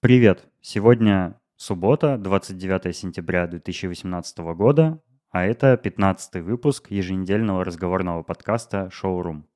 [0.00, 0.46] Привет!
[0.60, 9.48] Сегодня суббота, 29 сентября 2018 года, а это 15 выпуск еженедельного разговорного подкаста «Шоурум».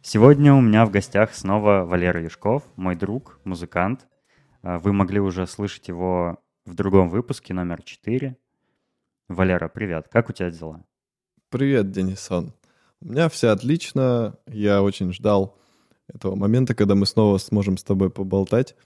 [0.00, 4.06] Сегодня у меня в гостях снова Валера Яшков, мой друг, музыкант.
[4.62, 8.36] А, вы могли уже слышать его в другом выпуске, номер 4.
[9.28, 10.08] Валера, привет.
[10.10, 10.84] Как у тебя дела?
[11.48, 12.54] Привет, Денисон.
[13.00, 14.38] У меня все отлично.
[14.46, 15.58] Я очень ждал
[16.08, 18.76] этого момента, когда мы снова сможем с тобой поболтать.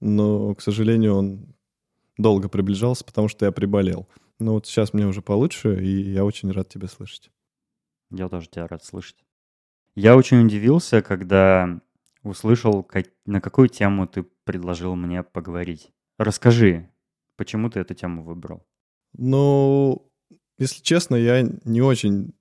[0.00, 1.54] Но, к сожалению, он
[2.16, 4.08] долго приближался, потому что я приболел.
[4.38, 7.30] Но вот сейчас мне уже получше, и я очень рад тебя слышать.
[8.10, 9.24] Я тоже тебя рад слышать.
[9.94, 11.80] Я очень удивился, когда
[12.22, 15.92] услышал, как, на какую тему ты предложил мне поговорить.
[16.18, 16.88] Расскажи,
[17.38, 18.62] почему ты эту тему выбрал?
[19.16, 20.06] Ну,
[20.58, 22.34] если честно, я не очень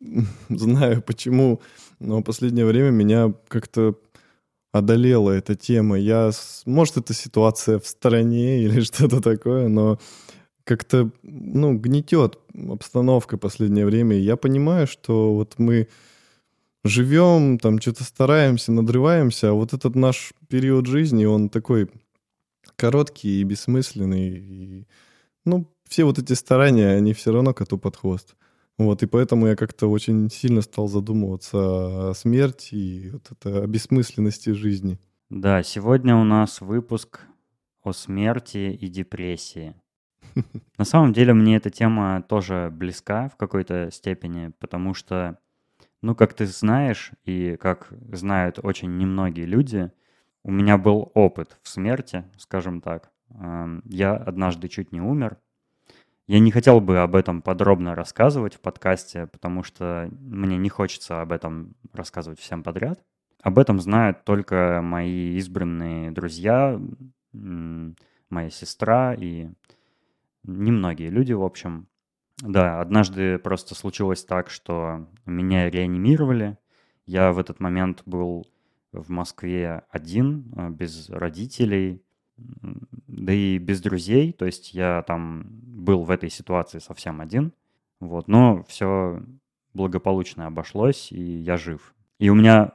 [0.48, 1.60] знаю, почему,
[1.98, 3.98] но в последнее время меня как-то
[4.72, 5.98] одолела эта тема.
[5.98, 6.30] Я,
[6.66, 9.98] может, это ситуация в стране или что-то такое, но
[10.64, 12.38] как-то, ну, гнетет
[12.70, 14.16] обстановка в последнее время.
[14.16, 15.88] Я понимаю, что вот мы
[16.84, 21.88] живем, там что-то стараемся, надрываемся, а вот этот наш период жизни, он такой
[22.76, 24.28] короткий и бессмысленный.
[24.28, 24.86] И,
[25.44, 28.36] ну, все вот эти старания, они все равно коту под хвост.
[28.78, 33.66] Вот, и поэтому я как-то очень сильно стал задумываться о смерти и вот это, о
[33.66, 34.98] бессмысленности жизни.
[35.30, 37.20] Да, сегодня у нас выпуск
[37.82, 39.74] о смерти и депрессии.
[40.78, 45.38] На самом деле мне эта тема тоже близка в какой-то степени, потому что
[46.02, 49.90] ну, как ты знаешь, и как знают очень немногие люди,
[50.46, 53.10] у меня был опыт в смерти, скажем так.
[53.84, 55.38] Я однажды чуть не умер.
[56.28, 61.20] Я не хотел бы об этом подробно рассказывать в подкасте, потому что мне не хочется
[61.20, 63.02] об этом рассказывать всем подряд.
[63.42, 66.80] Об этом знают только мои избранные друзья,
[67.32, 69.48] моя сестра и
[70.44, 71.88] немногие люди, в общем.
[72.38, 76.56] Да, однажды просто случилось так, что меня реанимировали.
[77.04, 78.46] Я в этот момент был
[78.96, 82.02] в Москве один, э, без родителей,
[82.36, 84.32] да и без друзей.
[84.32, 87.52] То есть я там был в этой ситуации совсем один.
[88.00, 89.22] Вот, но все
[89.72, 91.94] благополучно обошлось, и я жив.
[92.18, 92.72] И у меня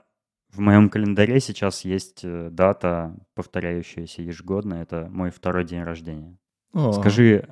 [0.50, 4.76] в моем календаре сейчас есть э, дата, повторяющаяся ежегодно.
[4.76, 6.38] Это мой второй день рождения.
[6.74, 6.92] О.
[6.92, 7.48] Скажи,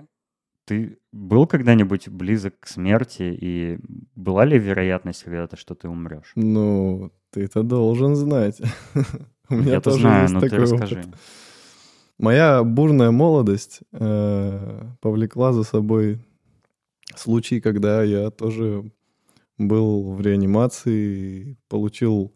[0.66, 3.80] ты был когда-нибудь близок к смерти, и
[4.16, 6.32] была ли вероятность когда-то, что ты умрешь?
[6.36, 8.62] Ну, ты это должен знать.
[9.50, 11.00] У меня Я тоже знаю, есть но такой ты расскажи.
[11.00, 11.16] Опыт.
[12.20, 16.20] Моя бурная молодость э, повлекла за собой
[17.16, 18.92] случай, когда я тоже
[19.58, 22.34] был в реанимации, получил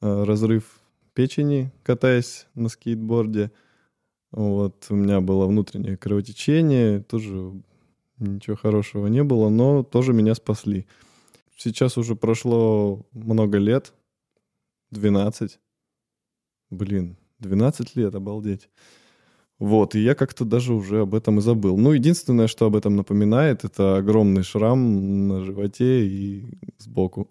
[0.00, 0.80] э, разрыв
[1.14, 3.52] печени, катаясь на скейтборде.
[4.32, 7.52] Вот, у меня было внутреннее кровотечение, тоже
[8.18, 10.86] ничего хорошего не было, но тоже меня спасли.
[11.56, 13.94] Сейчас уже прошло много лет,
[14.96, 15.58] 12.
[16.70, 18.68] Блин, 12 лет, обалдеть.
[19.58, 21.78] Вот, и я как-то даже уже об этом и забыл.
[21.78, 27.30] Ну, единственное, что об этом напоминает, это огромный шрам на животе и сбоку.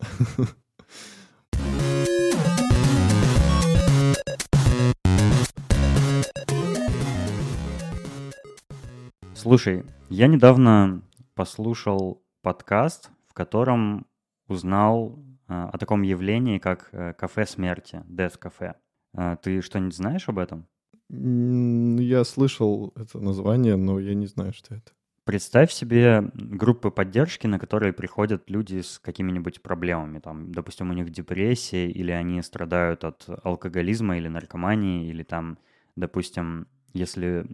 [9.35, 11.03] Слушай, я недавно
[11.35, 14.07] послушал подкаст, в котором
[14.47, 18.75] узнал о таком явлении, как э, кафе смерти, Death Cafe.
[19.15, 20.67] Э, ты что-нибудь знаешь об этом?
[21.09, 24.91] Я слышал это название, но я не знаю, что это.
[25.23, 30.19] Представь себе группы поддержки, на которые приходят люди с какими-нибудь проблемами.
[30.19, 35.57] Там, допустим, у них депрессия, или они страдают от алкоголизма или наркомании, или там,
[35.95, 37.45] допустим, если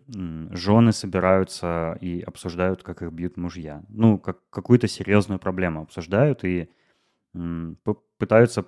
[0.52, 3.84] жены собираются и обсуждают, как их бьют мужья.
[3.90, 6.70] Ну, как какую-то серьезную проблему обсуждают и
[8.18, 8.66] пытаются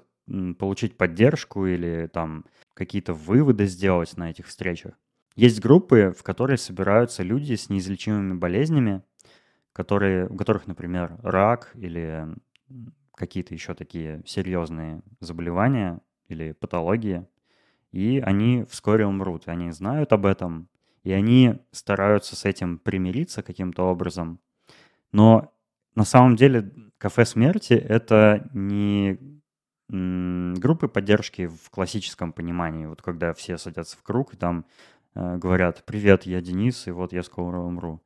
[0.58, 4.94] получить поддержку или там какие-то выводы сделать на этих встречах.
[5.36, 9.04] Есть группы, в которые собираются люди с неизлечимыми болезнями,
[9.74, 12.28] которые, у которых, например, рак или
[13.16, 17.28] какие-то еще такие серьезные заболевания или патологии
[17.94, 19.48] и они вскоре умрут.
[19.48, 20.68] И они знают об этом,
[21.04, 24.40] и они стараются с этим примириться каким-то образом.
[25.14, 25.53] Но
[25.96, 29.20] на самом деле кафе смерти— это не
[29.90, 34.66] группы поддержки в классическом понимании, вот когда все садятся в круг и там
[35.14, 38.02] э, говорят, привет, я Денис, и вот я скоро умру.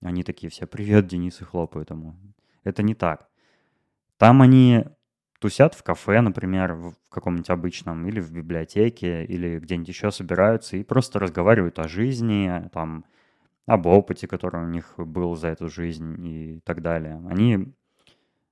[0.00, 2.14] Они такие все, привет, Денис, и хлопают ему.
[2.62, 3.28] Это не так.
[4.18, 4.84] Там они
[5.40, 10.84] тусят в кафе, например, в каком-нибудь обычном, или в библиотеке, или где-нибудь еще собираются и
[10.84, 13.04] просто разговаривают о жизни, там,
[13.66, 17.22] об опыте, который у них был за эту жизнь и так далее.
[17.28, 17.72] Они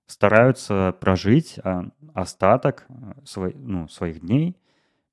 [0.06, 3.14] стараются прожить а, остаток а,
[3.54, 4.56] ну, своих дней,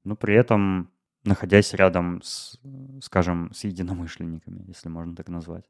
[0.04, 0.90] но при этом
[1.26, 2.60] находясь рядом с,
[3.02, 5.66] скажем, с единомышленниками, если можно так назвать.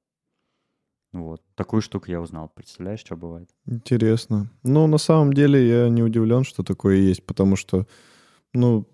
[1.12, 1.42] Вот.
[1.56, 2.50] Такую штуку я узнал.
[2.50, 3.50] Представляешь, что бывает?
[3.66, 4.52] Интересно.
[4.64, 7.88] Ну, на самом деле я не удивлен, что такое есть, потому что,
[8.54, 8.88] ну,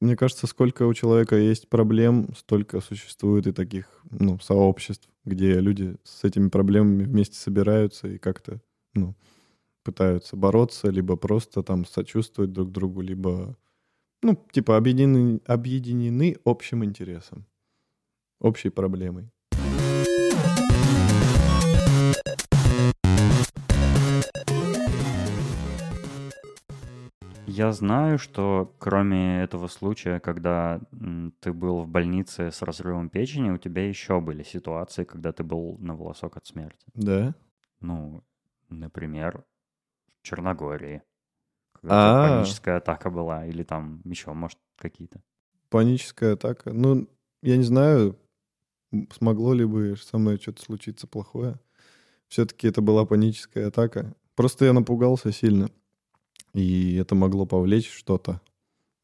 [0.00, 5.96] мне кажется, сколько у человека есть проблем, столько существует и таких, ну, сообществ, где люди
[6.04, 8.60] с этими проблемами вместе собираются и как-то,
[8.94, 9.14] ну,
[9.84, 13.56] пытаются бороться, либо просто там сочувствовать друг другу, либо,
[14.22, 17.46] ну, типа объединены, объединены общим интересом,
[18.40, 19.30] общей проблемой.
[27.52, 30.80] Я знаю, что кроме этого случая, когда
[31.40, 35.76] ты был в больнице с разрывом печени, у тебя еще были ситуации, когда ты был
[35.80, 36.86] на волосок от смерти.
[36.94, 37.34] Да?
[37.80, 38.22] Ну,
[38.68, 39.44] например,
[40.20, 41.02] в Черногории.
[41.72, 42.28] Когда А.
[42.28, 45.20] паническая атака была, или там еще, может, какие-то.
[45.70, 46.72] Паническая атака.
[46.72, 47.08] Ну,
[47.42, 48.16] я не знаю,
[49.10, 51.58] смогло ли бы со мной что-то случиться плохое.
[52.28, 54.14] Все-таки это была паническая атака.
[54.36, 55.68] Просто я напугался сильно.
[56.54, 58.40] И это могло повлечь что-то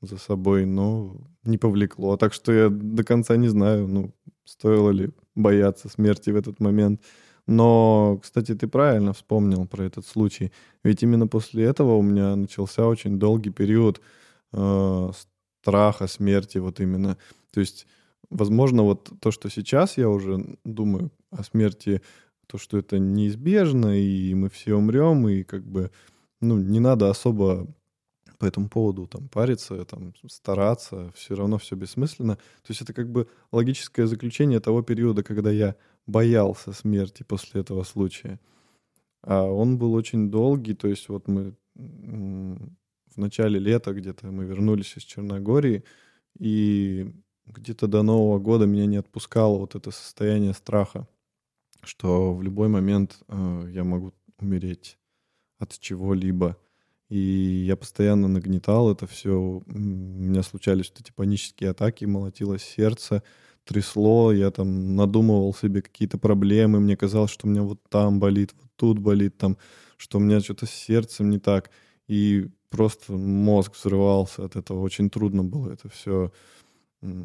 [0.00, 2.16] за собой, но не повлекло.
[2.16, 4.12] Так что я до конца не знаю, ну,
[4.44, 7.00] стоило ли бояться смерти в этот момент.
[7.46, 10.52] Но, кстати, ты правильно вспомнил про этот случай.
[10.82, 14.00] Ведь именно после этого у меня начался очень долгий период
[14.52, 15.10] э,
[15.60, 17.16] страха смерти, вот именно.
[17.52, 17.86] То есть,
[18.30, 22.02] возможно, вот то, что сейчас я уже думаю о смерти,
[22.48, 25.90] то, что это неизбежно, и мы все умрем, и как бы,
[26.40, 27.66] ну, не надо особо
[28.38, 32.36] по этому поводу там париться, там стараться, все равно все бессмысленно.
[32.36, 37.82] То есть это как бы логическое заключение того периода, когда я боялся смерти после этого
[37.84, 38.38] случая.
[39.22, 44.96] А он был очень долгий, то есть вот мы в начале лета где-то мы вернулись
[44.96, 45.84] из Черногории,
[46.38, 47.12] и
[47.46, 51.08] где-то до Нового года меня не отпускало вот это состояние страха,
[51.82, 54.98] что в любой момент э, я могу умереть
[55.58, 56.56] от чего-либо.
[57.08, 59.32] И я постоянно нагнетал это все.
[59.32, 63.22] У меня случались вот эти панические атаки, молотилось сердце,
[63.64, 68.54] трясло, я там надумывал себе какие-то проблемы, мне казалось, что у меня вот там болит,
[68.60, 69.56] вот тут болит, там,
[69.96, 71.70] что у меня что-то с сердцем не так.
[72.08, 74.80] И просто мозг взрывался от этого.
[74.80, 76.32] Очень трудно было это все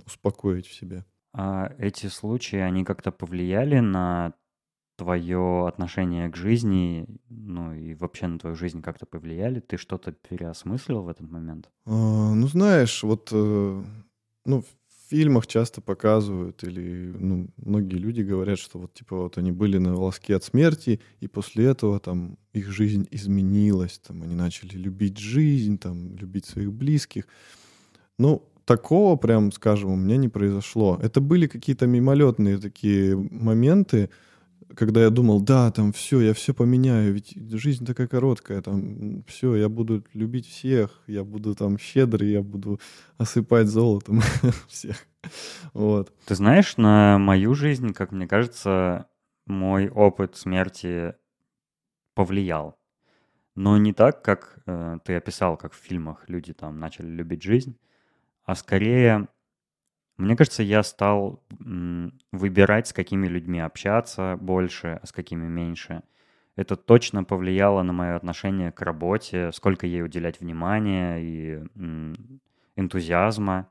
[0.06, 1.06] успокоить в себе.
[1.34, 4.34] А эти случаи, они как-то повлияли на
[5.02, 9.60] твое отношение к жизни, ну и вообще на твою жизнь как-то повлияли?
[9.60, 11.72] Ты что-то переосмыслил в этот момент?
[11.86, 13.84] А, ну, знаешь, вот э,
[14.46, 19.52] ну, в фильмах часто показывают, или ну, многие люди говорят, что вот типа вот они
[19.52, 24.78] были на волоске от смерти, и после этого там их жизнь изменилась, там они начали
[24.78, 27.26] любить жизнь, там любить своих близких.
[28.20, 31.00] Ну, такого прям, скажем, у меня не произошло.
[31.02, 34.12] Это были какие-то мимолетные такие моменты,
[34.76, 39.56] когда я думал, да, там все, я все поменяю, ведь жизнь такая короткая, там все,
[39.56, 42.80] я буду любить всех, я буду там щедрый, я буду
[43.18, 44.22] осыпать золотом
[44.68, 44.98] всех.
[45.74, 46.14] Вот.
[46.26, 49.08] Ты знаешь, на мою жизнь, как мне кажется,
[49.46, 51.16] мой опыт смерти
[52.14, 52.78] повлиял.
[53.56, 57.78] Но не так, как э, ты описал, как в фильмах люди там начали любить жизнь,
[58.44, 59.28] а скорее
[60.22, 61.44] мне кажется, я стал
[62.32, 66.04] выбирать, с какими людьми общаться больше, а с какими меньше.
[66.56, 71.64] Это точно повлияло на мое отношение к работе, сколько ей уделять внимания и
[72.76, 73.70] энтузиазма.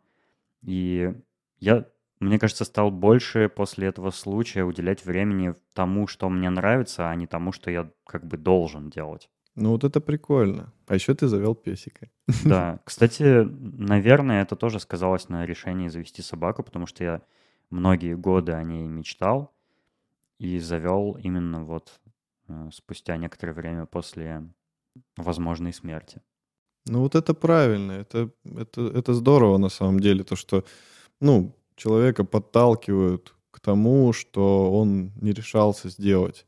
[0.63, 1.15] И
[1.59, 1.87] я,
[2.21, 7.27] мне кажется, стал больше после этого случая уделять времени тому, что мне нравится, а не
[7.27, 9.31] тому, что я как бы должен делать.
[9.57, 10.73] Ну вот это прикольно.
[10.87, 12.09] А еще ты завел песика.
[12.45, 17.23] Да, кстати, наверное, это тоже сказалось на решении завести собаку, потому что я
[17.71, 19.53] многие годы о ней мечтал
[20.39, 22.01] и завел именно вот
[22.49, 24.43] э, спустя некоторое время после
[25.17, 26.21] возможной смерти.
[26.87, 30.65] Ну вот это правильно, это, это, это здорово на самом деле, то что,
[31.21, 36.47] ну, человека подталкивают к тому, что он не решался сделать.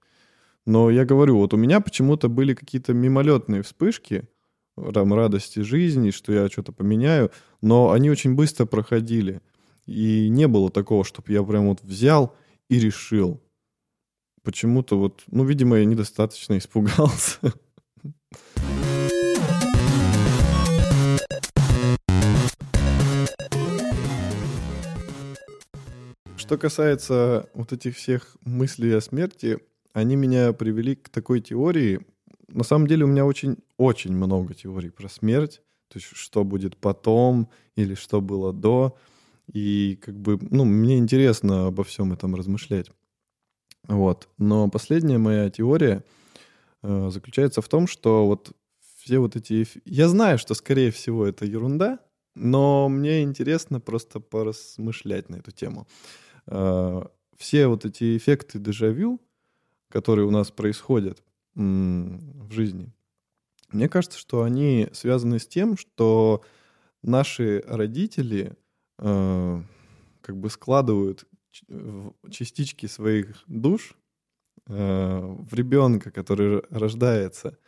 [0.64, 4.28] Но я говорю, вот у меня почему-то были какие-то мимолетные вспышки
[4.94, 9.40] там, радости жизни, что я что-то поменяю, но они очень быстро проходили.
[9.86, 12.34] И не было такого, чтобы я прям вот взял
[12.68, 13.42] и решил.
[14.42, 17.52] Почему-то вот, ну, видимо, я недостаточно испугался.
[26.36, 29.60] Что касается вот этих всех мыслей о смерти,
[29.92, 32.00] они меня привели к такой теории.
[32.48, 37.48] На самом деле у меня очень-очень много теорий про смерть, то есть что будет потом
[37.76, 38.96] или что было до.
[39.52, 42.90] И как бы, ну, мне интересно обо всем этом размышлять.
[43.88, 44.28] Вот.
[44.38, 46.04] Но последняя моя теория
[46.82, 48.52] э, заключается в том, что вот
[48.98, 49.66] все вот эти...
[49.84, 51.98] Я знаю, что, скорее всего, это ерунда,
[52.34, 55.86] но мне интересно просто поразмышлять на эту тему.
[56.46, 57.02] Э,
[57.36, 59.20] все вот эти эффекты дежавю,
[59.92, 61.22] которые у нас происходят
[61.54, 62.90] в жизни,
[63.72, 66.42] мне кажется, что они связаны с тем, что
[67.02, 68.56] наши родители
[68.98, 69.62] э,
[70.22, 71.26] как бы складывают
[72.30, 73.94] частички своих душ
[74.66, 77.58] э, в ребенка, который рождается.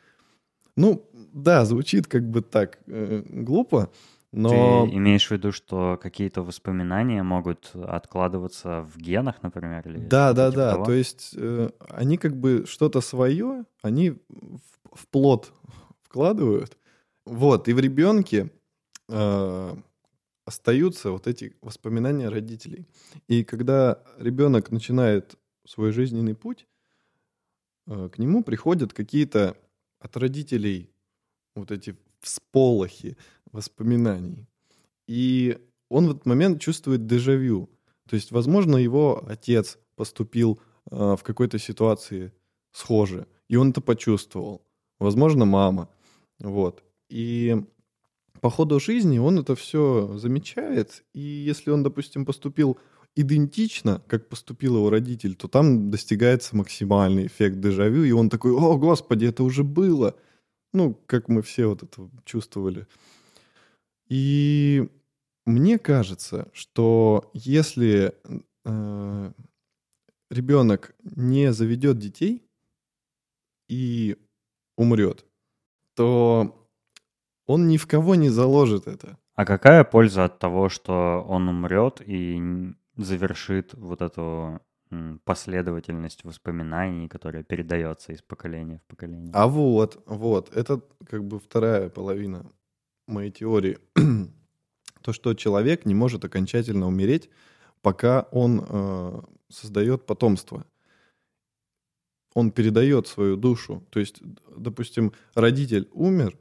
[0.77, 3.93] Ну, да, звучит как бы так э, глупо,
[4.35, 4.87] но...
[4.87, 9.87] Ты имеешь в виду, что какие-то воспоминания могут откладываться в генах, например?
[9.89, 10.73] Или да, да, типа да.
[10.73, 10.85] Того?
[10.85, 14.19] То есть э, они как бы что-то свое, они в,
[14.93, 15.53] в плод
[16.03, 16.77] вкладывают.
[17.25, 18.51] Вот, и в ребенке
[19.09, 19.77] э,
[20.45, 22.87] остаются вот эти воспоминания родителей.
[23.29, 26.67] И когда ребенок начинает свой жизненный путь,
[27.87, 29.57] э, к нему приходят какие-то
[30.01, 30.91] от родителей
[31.55, 33.17] вот эти всполохи
[33.55, 34.47] воспоминаний.
[35.07, 35.59] И
[35.89, 37.71] он в этот момент чувствует дежавю.
[38.09, 42.33] То есть, возможно, его отец поступил э, в какой-то ситуации
[42.73, 44.63] схоже, и он это почувствовал.
[44.99, 45.89] Возможно, мама.
[46.41, 46.83] Вот.
[47.09, 47.57] И
[48.41, 52.79] по ходу жизни он это все замечает, и если он, допустим, поступил
[53.17, 58.77] идентично, как поступил его родитель, то там достигается максимальный эффект дежавю, и он такой, о,
[58.77, 60.17] господи, это уже было.
[60.73, 62.87] Ну, как мы все вот это чувствовали.
[64.09, 64.89] И
[65.47, 68.15] мне кажется, что если
[68.65, 69.33] э,
[70.31, 72.47] ребенок не заведет детей
[73.69, 74.17] и
[74.77, 75.25] умрет,
[75.95, 76.69] то
[77.47, 79.19] он ни в кого не заложит это.
[79.35, 82.41] А какая польза от того, что он умрет и
[82.97, 84.61] завершит вот эту
[85.25, 89.33] последовательность воспоминаний, которая передается из поколения в поколение?
[89.35, 92.47] А вот, вот, это как бы вторая половина
[93.07, 93.79] моей теории.
[95.03, 97.29] То, что человек не может окончательно умереть,
[97.83, 100.65] пока он э, создает потомство.
[102.35, 103.85] Он передает свою душу.
[103.91, 104.21] То есть,
[104.57, 106.37] допустим, родитель умер,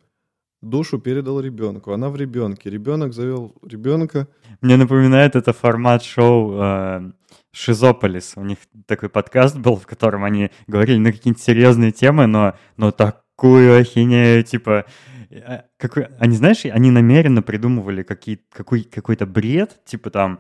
[0.62, 1.92] душу передал ребенку.
[1.92, 2.70] Она в ребенке.
[2.70, 4.28] Ребенок завел ребенка.
[4.62, 7.12] Мне напоминает это формат шоу э,
[7.52, 8.34] Шизополис.
[8.36, 12.92] У них такой подкаст был, в котором они говорили на какие-нибудь серьезные темы, но, но
[12.92, 14.86] такую ахинею, типа...
[15.34, 20.40] Э, какой, они, знаешь, они намеренно придумывали какие, какой, какой-то бред, типа там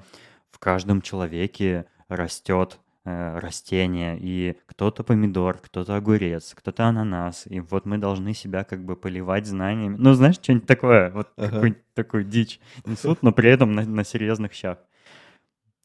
[0.52, 7.86] в каждом человеке растет э, растение, и кто-то помидор, кто-то огурец, кто-то ананас, и вот
[7.86, 9.96] мы должны себя как бы поливать знаниями.
[9.98, 11.50] Ну, знаешь, что-нибудь такое, вот ага.
[11.50, 14.78] какую-нибудь такую дичь несут, но при этом на, на серьезных щах.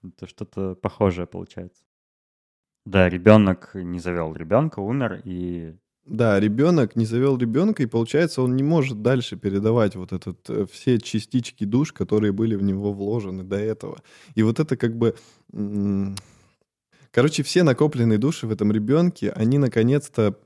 [0.04, 1.82] Это что-то похожее получается.
[2.84, 5.76] Да, ребенок не завел ребенка, умер, и
[6.08, 10.66] да, ребенок не завел ребенка, и получается, он не может дальше передавать вот этот э,
[10.70, 14.02] все частички душ, которые были в него вложены до этого.
[14.34, 15.14] И вот это как бы
[17.10, 20.38] Короче, все накопленные души в этом ребенке, они наконец-то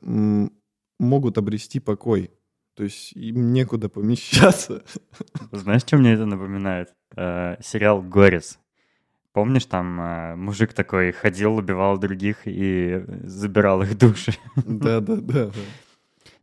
[0.99, 2.31] могут обрести покой.
[2.77, 4.83] То есть им некуда помещаться.
[5.53, 6.95] Знаешь, что мне это напоминает?
[7.17, 8.59] Э, сериал «Горец».
[9.33, 14.35] Помнишь, там э, мужик такой ходил, убивал других и забирал их души?
[14.57, 15.51] Да-да-да.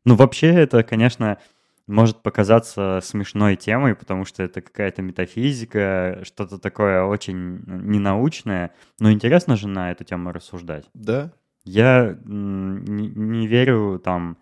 [0.06, 1.38] Ну, вообще, это, конечно,
[1.86, 9.56] может показаться смешной темой, потому что это какая-то метафизика, что-то такое очень ненаучное, но интересно
[9.56, 10.86] же на эту тему рассуждать.
[10.94, 11.32] Да.
[11.66, 14.38] Я не, не верю там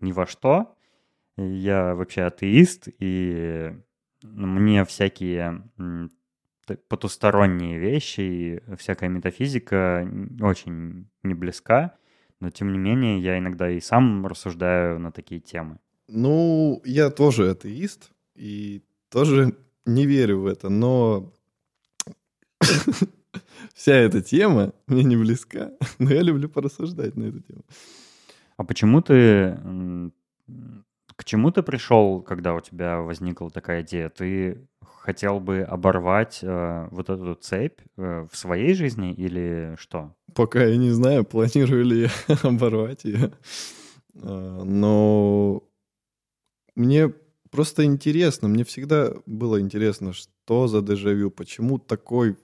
[0.00, 0.74] ни во что,
[1.36, 3.72] я вообще атеист, и
[4.22, 5.68] мне всякие
[6.88, 10.08] потусторонние вещи и всякая метафизика
[10.40, 11.96] очень не близка,
[12.40, 15.78] но тем не менее я иногда и сам рассуждаю на такие темы.
[16.08, 19.56] Ну, я тоже атеист и тоже
[19.86, 21.32] не верю в это, но
[23.74, 27.64] вся эта тема мне не близка, но я люблю порассуждать на эту тему.
[28.56, 29.58] А почему ты
[31.16, 34.08] К чему ты пришел, когда у тебя возникла такая идея?
[34.08, 34.66] Ты
[35.04, 40.14] хотел бы оборвать э, вот эту цепь э, в своей жизни или что?
[40.34, 43.32] Пока я не знаю, планирую ли я оборвать ее.
[44.16, 45.62] А, но
[46.74, 47.12] мне
[47.50, 52.36] просто интересно, мне всегда было интересно, что за дежавю, почему такой,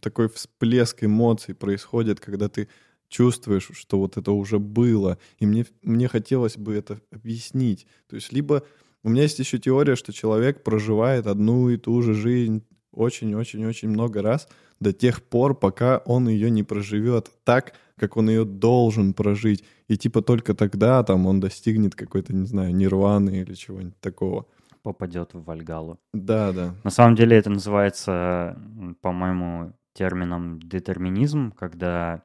[0.00, 2.68] такой всплеск эмоций происходит, когда ты
[3.08, 5.18] чувствуешь, что вот это уже было.
[5.38, 7.86] И мне, мне хотелось бы это объяснить.
[8.08, 8.62] То есть либо
[9.02, 14.22] у меня есть еще теория, что человек проживает одну и ту же жизнь очень-очень-очень много
[14.22, 14.48] раз
[14.80, 19.64] до тех пор, пока он ее не проживет так, как он ее должен прожить.
[19.88, 24.46] И типа только тогда там он достигнет какой-то, не знаю, нирваны или чего-нибудь такого.
[24.82, 25.98] Попадет в Вальгалу.
[26.12, 26.74] Да, да.
[26.84, 28.58] На самом деле это называется,
[29.00, 32.22] по-моему, термином детерминизм, когда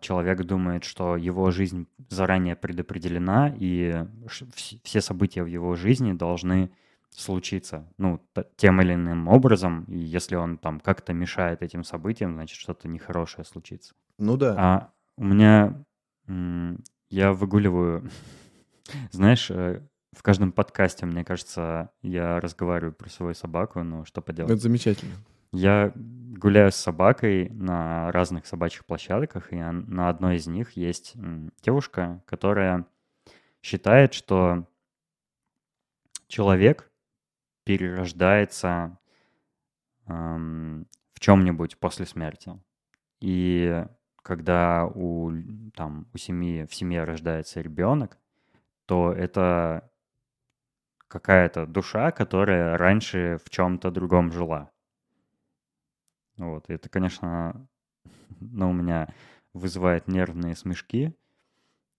[0.00, 4.06] человек думает, что его жизнь заранее предопределена, и
[4.82, 6.70] все события в его жизни должны
[7.10, 8.20] случиться, ну,
[8.56, 13.44] тем или иным образом, и если он там как-то мешает этим событиям, значит, что-то нехорошее
[13.44, 13.94] случится.
[14.18, 14.54] Ну да.
[14.58, 15.82] А у меня,
[17.08, 18.10] я выгуливаю,
[19.12, 24.52] знаешь, э, в каждом подкасте, мне кажется, я разговариваю про свою собаку, но что поделать.
[24.52, 25.14] Это замечательно.
[25.58, 31.14] Я гуляю с собакой на разных собачьих площадках, и на одной из них есть
[31.62, 32.84] девушка, которая
[33.62, 34.68] считает, что
[36.28, 36.90] человек
[37.64, 38.98] перерождается
[40.06, 42.60] эм, в чем-нибудь после смерти.
[43.20, 43.82] И
[44.16, 45.32] когда у,
[45.74, 48.18] там, у семьи, в семье рождается ребенок,
[48.84, 49.90] то это
[51.08, 54.70] какая-то душа, которая раньше в чем-то другом жила.
[56.36, 57.66] Вот, это, конечно,
[58.40, 59.08] ну, у меня
[59.52, 61.14] вызывает нервные смешки,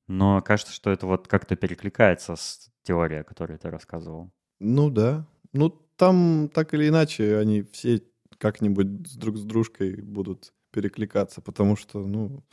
[0.08, 4.32] но кажется, что это вот как-то перекликается с теорией, о которой ты рассказывал.
[4.60, 5.26] Ну да.
[5.54, 8.02] Ну там так или иначе они все
[8.38, 12.44] как-нибудь друг с дружкой будут перекликаться, потому что, ну,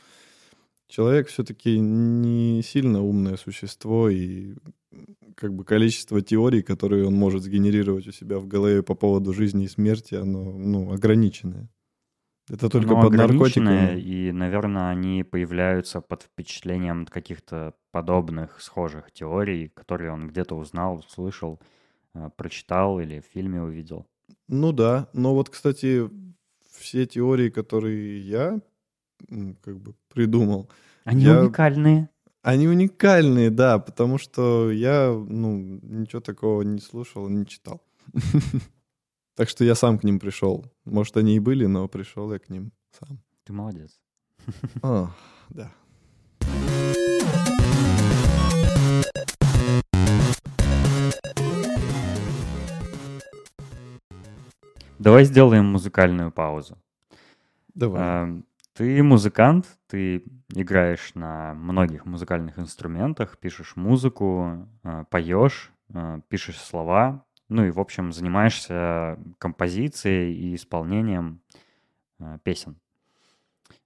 [0.87, 4.55] человек все-таки не сильно умное существо, и
[5.35, 9.65] как бы количество теорий, которые он может сгенерировать у себя в голове по поводу жизни
[9.65, 11.69] и смерти, оно, ну, ограниченное.
[12.49, 13.99] Это только Оно под наркотиками.
[13.99, 21.59] И, наверное, они появляются под впечатлением каких-то подобных, схожих теорий, которые он где-то узнал, слышал,
[22.13, 24.05] э, прочитал или в фильме увидел.
[24.47, 26.07] Ну да, но вот, кстати,
[26.69, 28.59] все теории, которые я
[29.61, 30.69] как бы придумал...
[31.03, 31.41] Они я...
[31.41, 32.09] уникальные.
[32.41, 37.81] Они уникальные, да, потому что я, ну, ничего такого не слушал, не читал.
[39.35, 40.63] Так что я сам к ним пришел.
[40.85, 43.19] Может, они и были, но пришел я к ним сам.
[43.43, 43.99] Ты молодец.
[44.81, 45.09] О,
[45.49, 45.73] да.
[54.99, 56.77] Давай сделаем музыкальную паузу.
[57.73, 58.01] Давай.
[58.01, 66.61] А, ты музыкант, ты играешь на многих музыкальных инструментах, пишешь музыку, а, поешь, а, пишешь
[66.61, 71.41] слова, ну и, в общем, занимаешься композицией и исполнением
[72.19, 72.77] э, песен.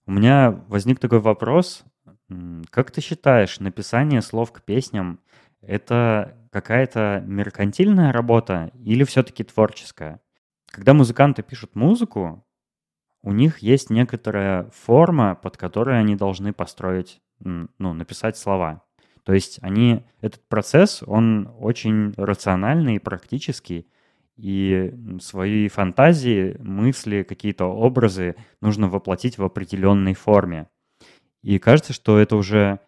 [0.06, 1.84] У меня возник такой вопрос.
[2.72, 5.20] Как ты считаешь, написание слов к песням—
[5.62, 10.22] это какая-то меркантильная работа или все-таки творческая?
[10.68, 12.46] Когда музыканты пишут музыку,
[13.22, 18.84] у них есть некоторая форма, под которой они должны построить, ну, написать слова.
[19.24, 23.88] То есть они, этот процесс, он очень рациональный и практический,
[24.38, 30.70] и свои фантазии, мысли, какие-то образы нужно воплотить в определенной форме.
[31.42, 32.80] И кажется, что это уже...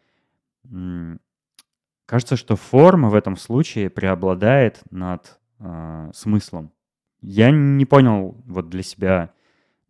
[2.05, 6.73] Кажется, что форма в этом случае преобладает над э, смыслом.
[7.21, 9.33] Я не понял вот для себя,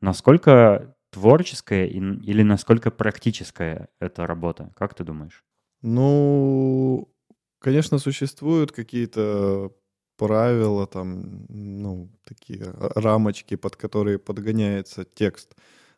[0.01, 4.71] насколько творческая или насколько практическая эта работа.
[4.75, 5.43] Как ты думаешь?
[5.83, 7.11] Ну,
[7.59, 9.71] конечно, существуют какие-то
[10.17, 12.63] правила, там, ну, такие
[12.95, 15.55] рамочки, под которые подгоняется текст.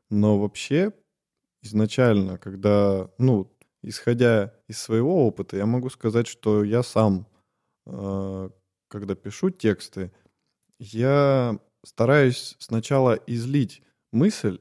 [0.10, 0.94] Но вообще,
[1.64, 3.52] изначально, когда, ну,
[3.84, 7.28] исходя из своего опыта, я могу сказать, что я сам,
[7.88, 8.50] э,
[8.90, 10.12] когда пишу тексты,
[10.80, 14.60] я стараюсь сначала излить мысль,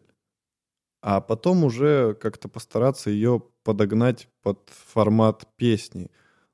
[1.02, 6.10] а потом уже как-то постараться ее подогнать под формат песни.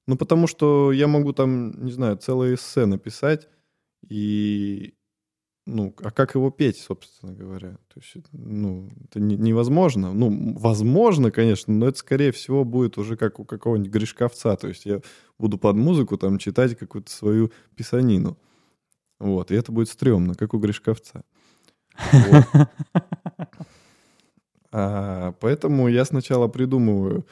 [0.07, 3.47] Ну, потому что я могу там, не знаю, целое эссе написать,
[4.09, 4.95] и
[5.67, 7.73] ну, а как его петь, собственно говоря?
[7.93, 10.15] То есть, ну, это не, невозможно.
[10.15, 14.57] Ну, возможно, конечно, но это, скорее всего, будет уже как у какого-нибудь Гришковца.
[14.57, 15.03] То есть я
[15.39, 18.39] буду под музыку там читать какую-то свою писанину.
[19.19, 21.23] Вот, и это будет стрёмно, как у Гришковца.
[22.13, 22.45] Вот.
[24.71, 27.27] А, поэтому я сначала придумываю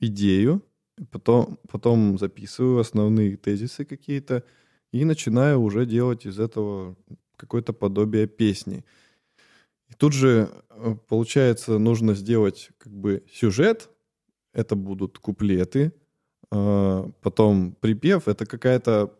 [0.00, 0.62] идею,
[1.10, 4.44] потом, потом записываю основные тезисы какие-то,
[4.92, 6.96] и начинаю уже делать из этого
[7.36, 8.84] какое-то подобие песни.
[9.88, 13.90] И тут же, э, получается, нужно сделать как бы сюжет,
[14.52, 15.92] это будут куплеты,
[16.50, 19.14] а, потом припев, это какая-то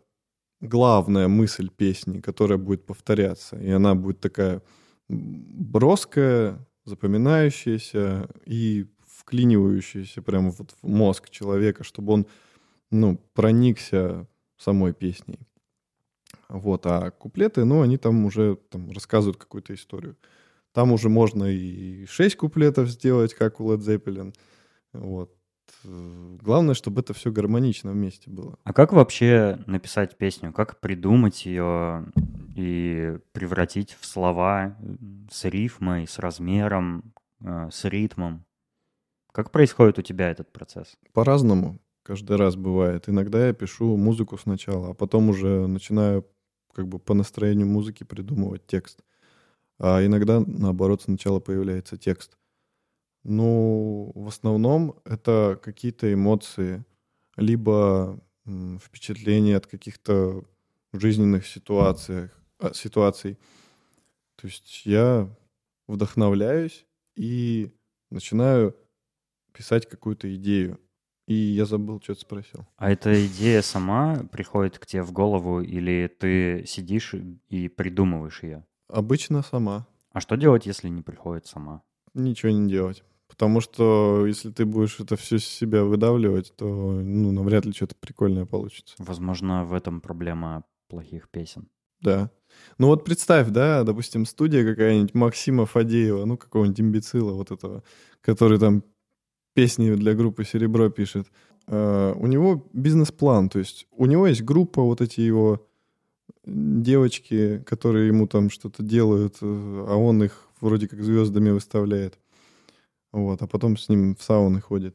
[0.60, 4.62] главная мысль песни, которая будет повторяться, и она будет такая
[5.08, 12.26] броская, запоминающаяся и вклинивающаяся прямо вот в мозг человека, чтобы он
[12.90, 15.40] ну, проникся самой песней.
[16.48, 20.16] Вот, а куплеты, ну, они там уже там, рассказывают какую-то историю.
[20.72, 24.34] Там уже можно и шесть куплетов сделать, как у Led Zeppelin.
[24.92, 25.34] Вот.
[25.84, 28.58] Главное, чтобы это все гармонично вместе было.
[28.64, 30.52] А как вообще написать песню?
[30.52, 32.06] Как придумать ее
[32.56, 34.76] и превратить в слова
[35.30, 38.44] с рифмой, с размером, э, с ритмом?
[39.32, 40.96] Как происходит у тебя этот процесс?
[41.12, 41.78] По-разному.
[42.02, 43.08] Каждый раз бывает.
[43.08, 46.26] Иногда я пишу музыку сначала, а потом уже начинаю
[46.72, 49.02] как бы по настроению музыки придумывать текст.
[49.78, 52.37] А иногда, наоборот, сначала появляется текст.
[53.24, 56.84] Ну, в основном это какие-то эмоции,
[57.36, 58.20] либо
[58.80, 60.44] впечатления от каких-то
[60.92, 62.30] жизненных ситуаций,
[62.72, 63.38] ситуаций.
[64.36, 65.28] То есть я
[65.86, 67.72] вдохновляюсь и
[68.10, 68.74] начинаю
[69.52, 70.80] писать какую-то идею.
[71.26, 72.66] И я забыл, что ты спросил.
[72.76, 77.14] А эта идея сама приходит к тебе в голову, или ты сидишь
[77.48, 78.64] и придумываешь ее?
[78.88, 79.86] Обычно сама.
[80.12, 81.82] А что делать, если не приходит сама?
[82.14, 83.04] Ничего не делать.
[83.28, 87.94] Потому что если ты будешь это все с себя выдавливать, то ну, навряд ли что-то
[87.94, 88.94] прикольное получится.
[88.98, 91.68] Возможно, в этом проблема плохих песен.
[92.00, 92.30] Да.
[92.78, 97.82] Ну вот представь, да, допустим, студия какая-нибудь Максима Фадеева, ну какого-нибудь имбецила вот этого,
[98.20, 98.82] который там
[99.54, 101.26] песни для группы «Серебро» пишет.
[101.66, 105.66] Uh, у него бизнес-план, то есть у него есть группа, вот эти его
[106.46, 112.18] девочки, которые ему там что-то делают, а он их вроде как звездами выставляет.
[113.12, 114.94] Вот, а потом с ним в сауны ходит.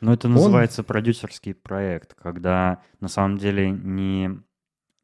[0.00, 0.86] Ну, это называется он...
[0.86, 4.30] продюсерский проект, когда на самом деле не,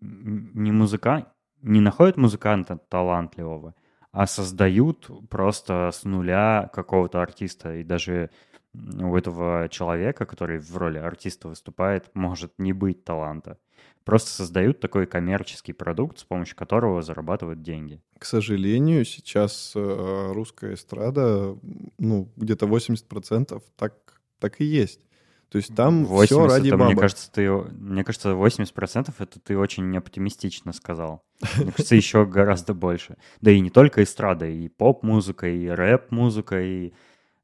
[0.00, 3.74] не музыка, не находят музыканта талантливого,
[4.12, 7.76] а создают просто с нуля какого-то артиста.
[7.76, 8.30] И даже
[8.74, 13.58] у этого человека, который в роли артиста выступает, может не быть таланта.
[14.04, 18.02] Просто создают такой коммерческий продукт, с помощью которого зарабатывают деньги.
[18.18, 21.56] К сожалению, сейчас э, русская эстрада,
[21.98, 23.94] ну, где-то 80% так,
[24.38, 25.00] так и есть.
[25.48, 29.56] То есть там 80, все ради это, Мне кажется, ты, мне кажется, 80% это ты
[29.56, 31.22] очень оптимистично сказал.
[31.56, 33.16] Мне кажется, еще гораздо больше.
[33.40, 36.92] Да и не только эстрада, и поп-музыка, и рэп-музыка, и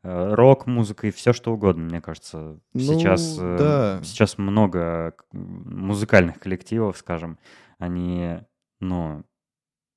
[0.03, 2.59] Э, рок-музыка и все что угодно, мне кажется.
[2.73, 4.01] Ну, сейчас, э, да.
[4.03, 7.39] сейчас много музыкальных коллективов, скажем,
[7.79, 8.39] они,
[8.81, 9.25] ну,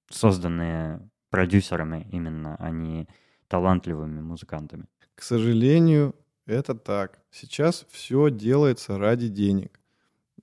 [0.09, 3.07] созданные продюсерами именно, а не
[3.47, 4.87] талантливыми музыкантами.
[5.15, 7.19] К сожалению, это так.
[7.31, 9.79] Сейчас все делается ради денег.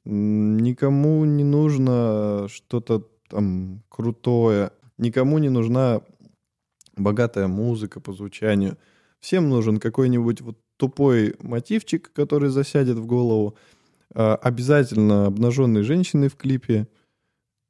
[0.04, 6.00] Никому не нужно что-то там крутое, никому не нужна
[6.96, 8.78] богатая музыка по звучанию–
[9.20, 13.56] Всем нужен какой-нибудь вот тупой мотивчик, который засядет в голову.
[14.14, 16.88] А, обязательно обнаженные женщины в клипе.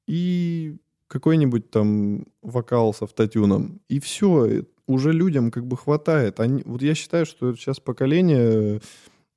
[0.06, 0.76] И
[1.08, 3.80] какой-нибудь там вокал с автотюном.
[3.88, 6.40] И все, уже людям как бы хватает.
[6.40, 8.80] Они, вот я считаю, что сейчас поколение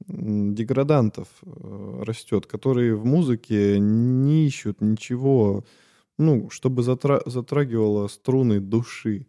[0.08, 5.63] деградантов э, растет, которые в музыке не ищут ничего,
[6.17, 9.28] ну, чтобы затра- затрагивало струны души.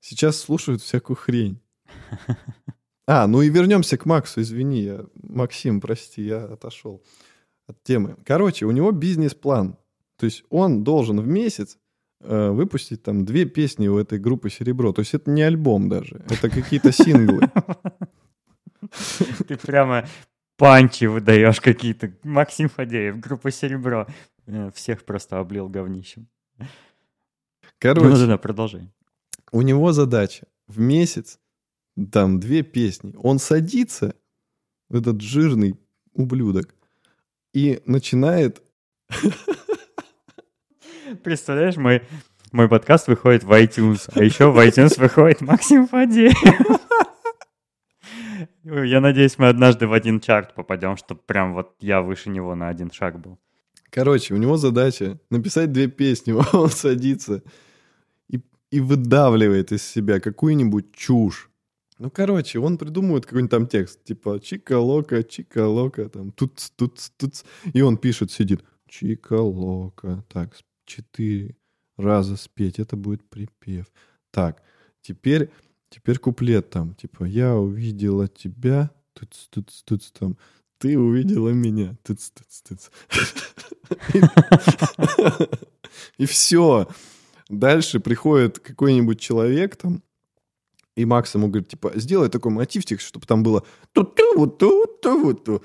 [0.00, 1.60] Сейчас слушают всякую хрень.
[3.08, 7.04] А, ну и вернемся к Максу, извини, я, Максим, прости, я отошел
[7.68, 8.16] от темы.
[8.24, 9.78] Короче, у него бизнес-план.
[10.16, 11.78] То есть он должен в месяц
[12.20, 14.92] э, выпустить там две песни у этой группы «Серебро».
[14.92, 17.48] То есть это не альбом даже, это какие-то синглы.
[19.46, 20.06] Ты прямо
[20.56, 22.12] панчи выдаешь какие-то.
[22.24, 24.06] Максим Фадеев, группа «Серебро».
[24.46, 26.28] Э, всех просто облил говнищем.
[27.78, 28.90] Короче, ну, да, да, продолжай.
[29.52, 31.38] У него задача в месяц
[32.12, 33.14] там две песни.
[33.18, 34.14] Он садится,
[34.90, 35.78] этот жирный
[36.12, 36.74] ублюдок,
[37.52, 38.62] и начинает...
[41.22, 42.02] Представляешь, мой,
[42.52, 46.34] мой подкаст выходит в iTunes, а еще в iTunes выходит Максим Фадеев.
[48.64, 52.68] Я надеюсь, мы однажды в один чарт попадем, чтобы прям вот я выше него на
[52.68, 53.38] один шаг был.
[53.90, 56.32] Короче, у него задача написать две песни.
[56.52, 57.44] Он садится
[58.28, 58.40] и,
[58.72, 61.48] и выдавливает из себя какую-нибудь чушь.
[61.98, 67.80] Ну, короче, он придумывает какой-нибудь там текст, типа чика-лока, чика-лока, там тут тут тут И
[67.80, 70.54] он пишет, сидит, чика-лока, так,
[70.84, 71.56] четыре
[71.96, 73.86] раза спеть, это будет припев.
[74.30, 74.62] Так,
[75.00, 75.50] теперь,
[75.88, 80.36] теперь куплет там, типа, я увидела тебя, тут тут тут там,
[80.78, 82.90] ты увидела меня, тут тут тут
[86.18, 86.88] И все.
[87.48, 90.02] Дальше приходит какой-нибудь человек там,
[90.96, 95.22] и Макс ему говорит, типа, сделай такой мотивчик, чтобы там было ту-ту, вот ту, ту,
[95.22, 95.62] вот ту.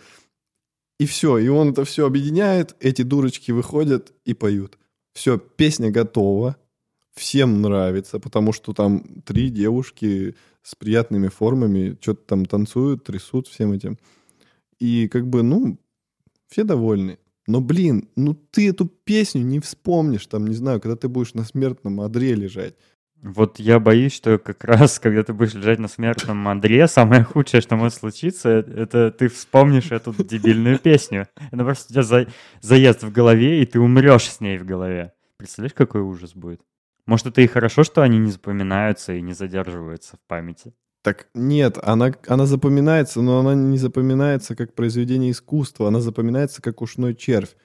[1.00, 4.78] И все, и он это все объединяет, эти дурочки выходят и поют.
[5.13, 6.58] Все, песня готова,
[7.13, 13.72] всем нравится, потому что там три девушки с приятными формами что-то там танцуют, трясут всем
[13.72, 13.98] этим.
[14.80, 15.80] И как бы, ну,
[16.48, 17.17] все довольны.
[17.48, 21.44] Но, блин, ну ты эту песню не вспомнишь, там, не знаю, когда ты будешь на
[21.46, 22.76] смертном одре лежать.
[23.21, 27.62] Вот я боюсь, что как раз, когда ты будешь лежать на смертном одре, самое худшее,
[27.62, 31.27] что может случиться, это ты вспомнишь эту дебильную песню.
[31.51, 32.27] Это просто у тебя за,
[32.62, 35.13] заезд в голове, и ты умрешь с ней в голове.
[35.38, 36.62] Представляешь, какой ужас будет?
[37.05, 40.73] Может, это и хорошо, что они не запоминаются и не задерживаются в памяти.
[41.03, 46.81] Так нет, она, она запоминается, но она не запоминается как произведение искусства, она запоминается как
[46.81, 47.55] ушной червь.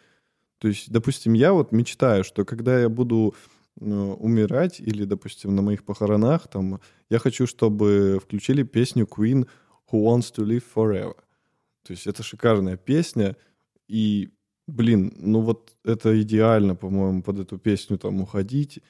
[0.59, 3.35] То есть, допустим, я вот мечтаю, что когда я буду
[3.81, 9.47] умирать, или, допустим, на моих похоронах, там, я хочу, чтобы включили песню Queen
[9.91, 11.17] Who Wants to Live Forever.
[11.83, 13.37] То есть это шикарная песня,
[13.87, 14.31] и,
[14.67, 18.81] блин, ну вот это идеально, по-моему, под эту песню там уходить.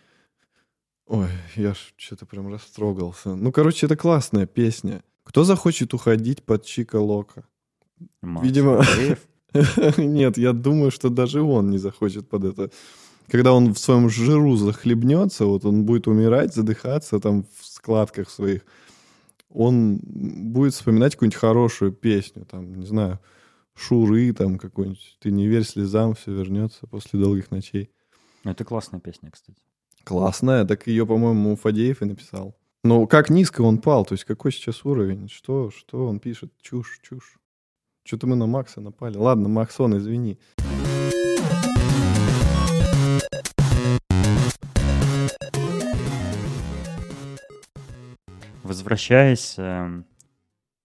[1.06, 3.34] Ой, я ж что-то прям растрогался.
[3.34, 5.02] Ну, короче, это классная песня.
[5.24, 7.44] Кто захочет уходить под Чика Лока?
[8.22, 8.84] Видимо...
[9.96, 12.70] Нет, я думаю, что даже он не захочет под это
[13.28, 18.62] когда он в своем жиру захлебнется, вот он будет умирать, задыхаться там в складках своих,
[19.48, 23.20] он будет вспоминать какую-нибудь хорошую песню, там, не знаю,
[23.74, 27.90] Шуры там какой-нибудь, ты не верь слезам, все вернется после долгих ночей.
[28.42, 29.60] Это классная песня, кстати.
[30.04, 32.56] Классная, так ее, по-моему, Фадеев и написал.
[32.84, 37.00] Но как низко он пал, то есть какой сейчас уровень, что, что он пишет, чушь,
[37.02, 37.38] чушь.
[38.04, 39.16] Что-то мы на Макса напали.
[39.18, 40.38] Ладно, Максон, извини.
[48.66, 50.02] Возвращаясь э,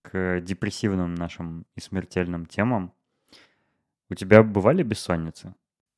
[0.04, 2.94] к депрессивным нашим и смертельным темам,
[4.08, 5.56] у тебя бывали бессонницы?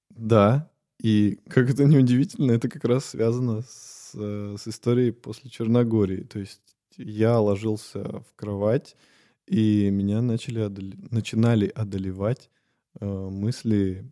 [0.09, 5.49] Да, и как это не удивительно, это как раз связано с, э, с историей после
[5.49, 6.23] Черногории.
[6.23, 6.61] То есть
[6.95, 8.95] я ложился в кровать,
[9.45, 10.97] и меня начали одоле...
[11.11, 12.49] начинали одолевать
[13.01, 14.09] э, мысли,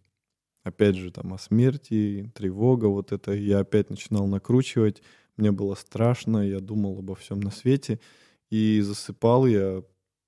[0.63, 5.01] опять же, там о смерти, тревога, вот это я опять начинал накручивать
[5.37, 7.99] мне было страшно, я думал обо всем на свете.
[8.49, 9.83] И засыпал я,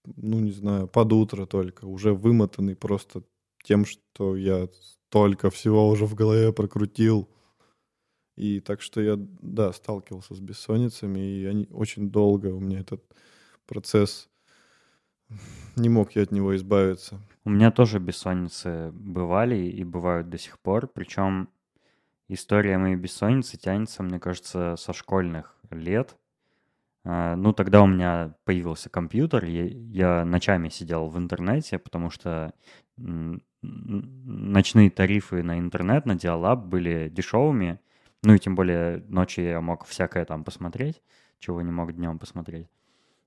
[0.05, 3.23] ну, не знаю, под утро только, уже вымотанный просто
[3.63, 4.69] тем, что я
[5.09, 7.29] столько всего уже в голове прокрутил.
[8.35, 13.03] И так что я, да, сталкивался с бессонницами, и они очень долго у меня этот
[13.67, 14.29] процесс,
[15.75, 17.19] не мог я от него избавиться.
[17.45, 21.49] У меня тоже бессонницы бывали и бывают до сих пор, причем
[22.27, 26.17] история моей бессонницы тянется, мне кажется, со школьных лет.
[27.05, 32.53] А, ну, тогда у меня появился компьютер, я, я ночами сидел в интернете, потому что
[33.61, 37.79] ночные тарифы на интернет, на Диалаб были дешевыми,
[38.23, 41.01] ну и тем более ночью я мог всякое там посмотреть,
[41.39, 42.67] чего не мог днем посмотреть.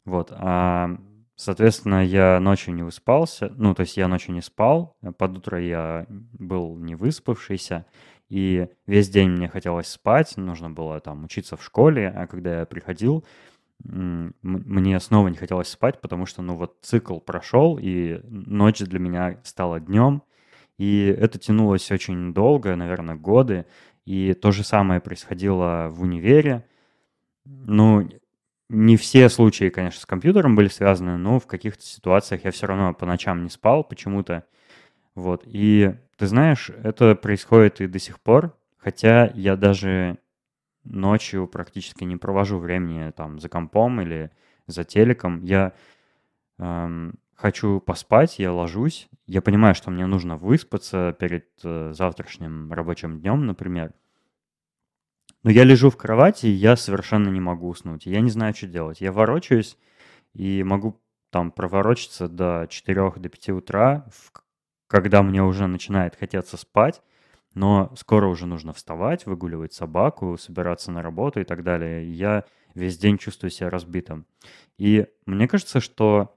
[0.04, 0.96] Вот, а,
[1.34, 6.06] соответственно, я ночью не выспался, ну, то есть я ночью не спал, под утро я
[6.08, 7.84] был не выспавшийся,
[8.28, 12.66] и весь день мне хотелось спать, нужно было там учиться в школе, а когда я
[12.66, 13.24] приходил,
[13.82, 19.38] мне снова не хотелось спать, потому что, ну вот, цикл прошел, и ночь для меня
[19.44, 20.22] стала днем,
[20.78, 23.66] и это тянулось очень долго, наверное, годы,
[24.04, 26.66] и то же самое происходило в универе.
[27.44, 28.08] Ну,
[28.68, 32.94] не все случаи, конечно, с компьютером были связаны, но в каких-то ситуациях я все равно
[32.94, 34.44] по ночам не спал почему-то.
[35.14, 40.18] Вот, и ты знаешь, это происходит и до сих пор, хотя я даже
[40.84, 44.30] ночью практически не провожу времени там за компом или
[44.66, 45.42] за телеком.
[45.42, 45.72] Я
[46.58, 53.20] эм, хочу поспать, я ложусь, я понимаю, что мне нужно выспаться перед э, завтрашним рабочим
[53.20, 53.92] днем, например,
[55.42, 58.06] Но я лежу в кровати, и я совершенно не могу уснуть.
[58.06, 59.00] Я не знаю, что делать.
[59.00, 59.78] Я ворочаюсь
[60.34, 61.00] и могу
[61.30, 64.06] там проворочиться до 4 до 5 утра,
[64.88, 67.02] когда мне уже начинает хотеться спать,
[67.54, 72.10] но скоро уже нужно вставать, выгуливать собаку, собираться на работу и так далее.
[72.12, 72.44] Я
[72.74, 74.26] весь день чувствую себя разбитым.
[74.76, 76.36] И мне кажется, что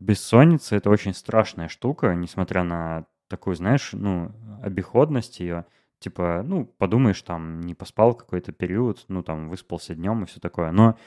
[0.00, 4.32] бессонница— это очень страшная штука, несмотря на такую, знаешь, ну,
[4.62, 5.64] обиходность ее.
[6.00, 10.72] Типа, ну, подумаешь, там, не поспал какой-то период, ну, там, выспался днем и все такое.
[10.72, 10.98] Но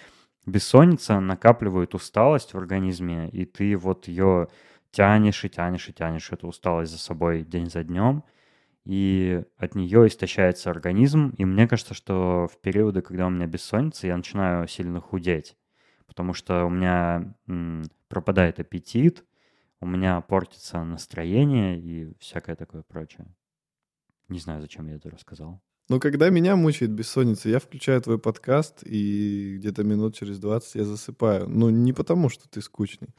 [0.46, 4.48] бессонница накапливает усталость в организме, и ты вот ее
[4.96, 8.24] тянешь и тянешь и тянешь эту усталость за собой день за днем,
[8.86, 11.34] и от нее истощается организм.
[11.38, 15.58] И мне кажется, что в периоды, когда у меня бессонница, я начинаю сильно худеть,
[16.08, 19.26] потому что у меня м, пропадает аппетит,
[19.82, 23.28] у меня портится настроение и всякое такое прочее.
[24.30, 25.62] Не знаю, зачем я это рассказал.
[25.90, 30.86] Ну, когда меня мучает бессонница, я включаю твой подкаст, и где-то минут через 20 я
[30.86, 31.48] засыпаю.
[31.48, 33.10] Ну, не потому, что ты скучный.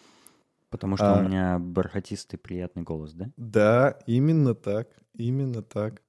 [0.70, 1.20] Потому что а...
[1.20, 3.30] у меня бархатистый приятный голос, да?
[3.36, 6.02] Да, именно так, именно так.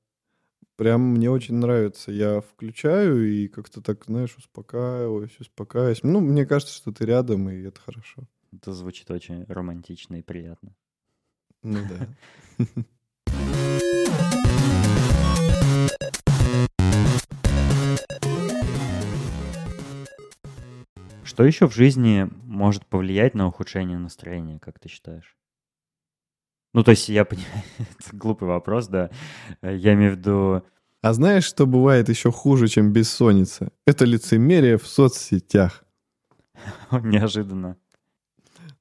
[0.76, 2.12] Прям мне очень нравится.
[2.12, 6.04] Я включаю и как-то так, знаешь, успокаиваюсь, успокаиваюсь.
[6.04, 8.24] Ну, мне кажется, что ты рядом, и это хорошо.
[8.54, 10.76] Это звучит очень романтично и приятно.
[11.64, 12.08] Ну да.
[21.38, 25.38] Что еще в жизни может повлиять на ухудшение настроения, как ты считаешь?
[26.74, 29.12] Ну, то есть я понимаю, это глупый вопрос, да.
[29.62, 30.64] Я имею в виду...
[31.04, 33.72] А знаешь, что бывает еще хуже, чем бессонница?
[33.86, 35.86] Это лицемерие в соцсетях.
[36.92, 37.78] Неожиданно.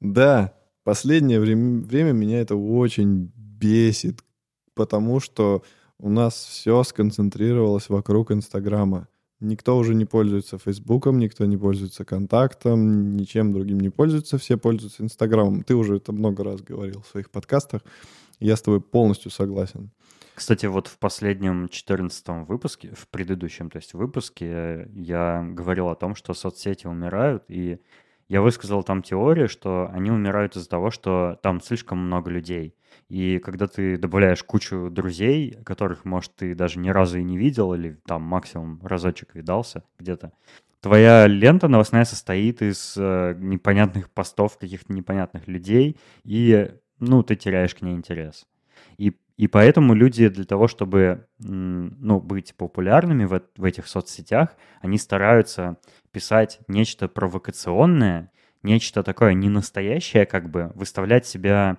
[0.01, 4.25] Да, последнее время, время меня это очень бесит,
[4.73, 5.63] потому что
[5.99, 9.09] у нас все сконцентрировалось вокруг Инстаграма.
[9.41, 15.03] Никто уже не пользуется Фейсбуком, никто не пользуется Контактом, ничем другим не пользуется, все пользуются
[15.03, 15.63] Инстаграмом.
[15.63, 17.83] Ты уже это много раз говорил в своих подкастах.
[18.41, 19.91] Я с тобой полностью согласен.
[20.35, 26.15] Кстати, вот в последнем 14 выпуске, в предыдущем, то есть выпуске, я говорил о том,
[26.15, 27.79] что соцсети умирают, и
[28.29, 32.75] я высказал там теорию, что они умирают из-за того, что там слишком много людей.
[33.09, 37.73] И когда ты добавляешь кучу друзей, которых, может, ты даже ни разу и не видел,
[37.75, 40.33] или там максимум разочек видался где-то,
[40.81, 47.75] твоя лента новостная состоит из э, непонятных постов каких-то непонятных людей, и, ну, ты теряешь
[47.75, 48.47] к ней интерес.
[48.99, 54.99] И, и поэтому люди для того, чтобы, ну, быть популярными в, в этих соцсетях, они
[54.99, 55.77] стараются
[56.11, 61.79] писать нечто провокационное, нечто такое ненастоящее, как бы выставлять себя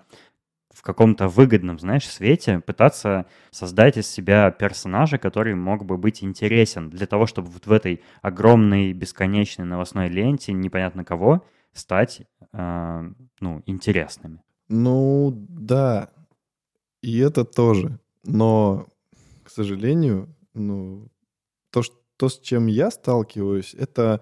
[0.77, 6.91] в каком-то выгодном, знаешь, свете, пытаться создать из себя персонажа, который мог бы быть интересен
[6.91, 12.21] для того, чтобы вот в этой огромной бесконечной новостной ленте непонятно кого стать,
[12.53, 14.43] э, ну, интересными.
[14.69, 16.11] Ну, да,
[17.01, 17.99] и это тоже.
[18.23, 18.85] Но,
[19.43, 21.07] к сожалению, ну,
[21.71, 24.21] то, что то, с чем я сталкиваюсь, это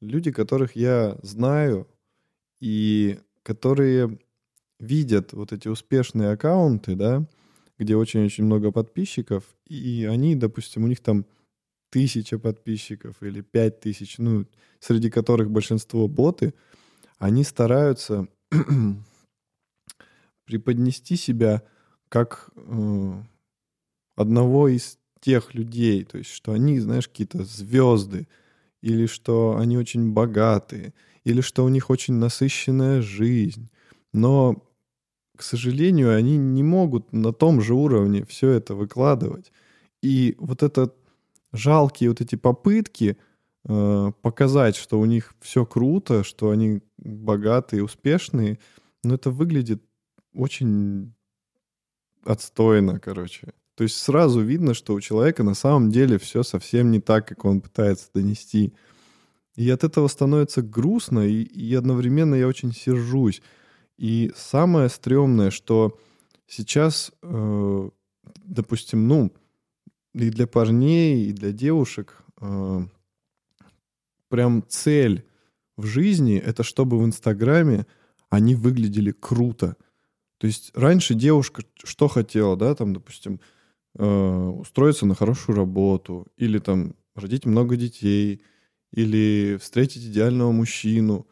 [0.00, 1.86] люди, которых я знаю
[2.60, 4.18] и которые
[4.78, 7.26] видят вот эти успешные аккаунты, да,
[7.78, 11.26] где очень-очень много подписчиков, и они, допустим, у них там
[11.90, 14.46] тысяча подписчиков или пять тысяч, ну,
[14.80, 16.54] среди которых большинство боты,
[17.18, 18.28] они стараются
[20.44, 21.62] преподнести себя
[22.08, 23.22] как э,
[24.16, 28.28] одного из тех людей, то есть что они, знаешь, какие-то звезды,
[28.80, 33.68] или что они очень богатые, или что у них очень насыщенная жизнь.
[34.12, 34.62] Но,
[35.38, 39.52] к сожалению, они не могут на том же уровне все это выкладывать.
[40.02, 40.92] И вот это
[41.52, 43.16] жалкие вот эти попытки
[43.64, 48.58] э, показать, что у них все круто, что они богатые, успешные,
[49.04, 49.80] но это выглядит
[50.34, 51.14] очень
[52.24, 53.54] отстойно, короче.
[53.76, 57.44] То есть сразу видно, что у человека на самом деле все совсем не так, как
[57.44, 58.72] он пытается донести.
[59.54, 63.40] И от этого становится грустно, и, и одновременно я очень сержусь.
[63.98, 65.98] И самое стрёмное, что
[66.46, 67.90] сейчас, э,
[68.44, 69.32] допустим, ну,
[70.14, 72.80] и для парней, и для девушек э,
[74.28, 75.26] прям цель
[75.76, 77.86] в жизни— это чтобы в Инстаграме
[78.30, 79.76] они выглядели круто.
[80.38, 83.40] То есть раньше девушка что хотела, да, там, допустим,
[84.00, 88.42] Э, устроиться на хорошую работу, или там родить много детей,
[88.92, 91.26] или встретить идеального мужчину,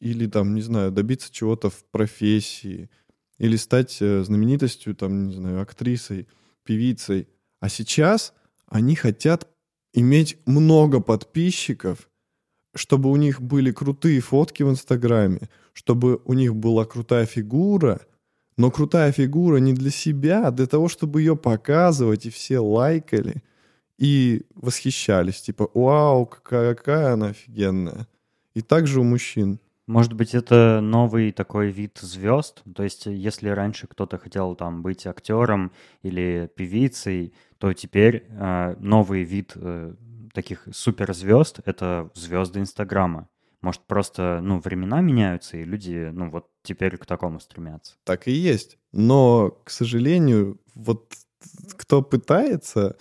[0.00, 2.90] или там, не знаю, добиться чего-то в профессии,
[3.38, 6.28] или стать э, знаменитостью, там, не знаю, актрисой,
[6.64, 7.28] певицей.
[7.60, 8.34] А сейчас
[8.66, 9.48] они хотят
[9.94, 12.08] иметь много подписчиков,
[12.74, 18.00] чтобы у них были крутые фотки в Инстаграме, чтобы у них была крутая фигура,
[18.56, 23.42] но крутая фигура не для себя, а для того, чтобы ее показывать, и все лайкали
[23.98, 25.40] и восхищались.
[25.40, 28.06] Типа, вау, какая, какая она офигенная.
[28.54, 29.60] И также у мужчин.
[29.88, 32.62] Может быть, это новый такой вид звезд?
[32.74, 35.72] То есть, если раньше кто-то хотел там быть актером
[36.02, 39.94] или певицей, то теперь э, новый вид э,
[40.34, 43.30] таких суперзвезд— это звезды Инстаграма.
[43.62, 47.94] Может, просто, ну, времена меняются, и люди, ну, вот теперь к такому стремятся.
[48.04, 48.76] Так и есть.
[48.92, 51.14] Но, к сожалению, вот
[51.78, 52.98] кто пытается,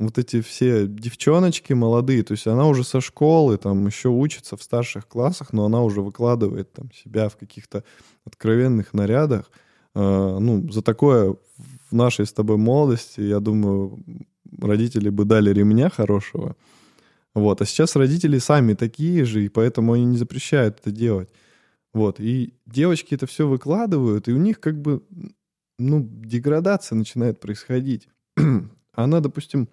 [0.00, 4.62] вот эти все девчоночки молодые, то есть она уже со школы, там еще учится в
[4.62, 7.84] старших классах, но она уже выкладывает там себя в каких-то
[8.24, 9.50] откровенных нарядах.
[9.94, 11.36] Э, ну, за такое
[11.90, 14.02] в нашей с тобой молодости, я думаю,
[14.58, 16.56] родители бы дали ремня хорошего.
[17.34, 17.60] Вот.
[17.60, 21.28] А сейчас родители сами такие же, и поэтому они не запрещают это делать.
[21.92, 22.20] Вот.
[22.20, 25.02] И девочки это все выкладывают, и у них как бы,
[25.78, 28.08] ну, деградация начинает происходить.
[28.94, 29.68] Она, допустим,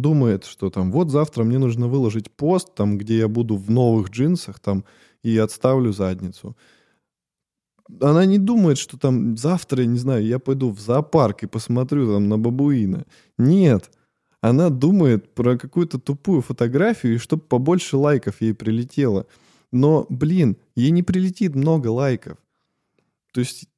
[0.00, 4.10] думает, что там вот завтра мне нужно выложить пост, там, где я буду в новых
[4.10, 4.84] джинсах, там,
[5.22, 6.56] и отставлю задницу.
[8.00, 12.12] Она не думает, что там завтра, я не знаю, я пойду в зоопарк и посмотрю
[12.12, 13.04] там на бабуина.
[13.38, 13.90] Нет
[14.42, 19.26] она думает про какую-то тупую фотографию, и чтобы побольше лайков ей прилетело.
[19.70, 22.36] Но, блин, ей не прилетит много лайков.
[23.32, 23.68] То есть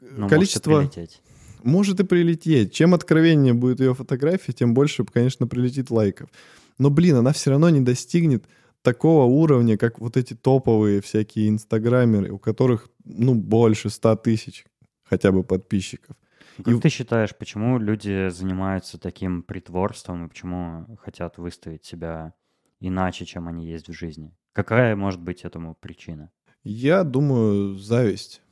[0.00, 0.72] Но количество...
[0.72, 1.22] Может прилететь.
[1.64, 2.72] Может и прилететь.
[2.72, 6.30] Чем откровеннее будет ее фотография, тем больше, конечно, прилетит лайков.
[6.78, 8.46] Но, блин, она все равно не достигнет
[8.82, 14.64] такого уровня, как вот эти топовые всякие инстаграмеры, у которых, ну, больше ста тысяч
[15.02, 16.16] хотя бы подписчиков.
[16.56, 16.80] Как и...
[16.80, 22.34] ты считаешь, почему люди занимаются таким притворством и почему хотят выставить себя
[22.80, 24.34] иначе, чем они есть в жизни?
[24.52, 26.30] Какая может быть этому причина?
[26.62, 28.42] Я думаю, зависть.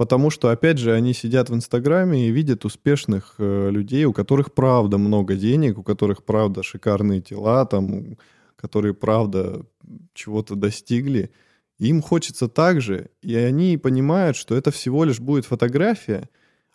[0.00, 4.54] Потому что, опять же, они сидят в Инстаграме и видят успешных э, людей, у которых
[4.54, 8.16] правда много денег, у которых правда шикарные тела, там,
[8.56, 9.66] которые правда
[10.14, 11.30] чего-то достигли.
[11.78, 16.30] им хочется так же, и они понимают, что это всего лишь будет фотография,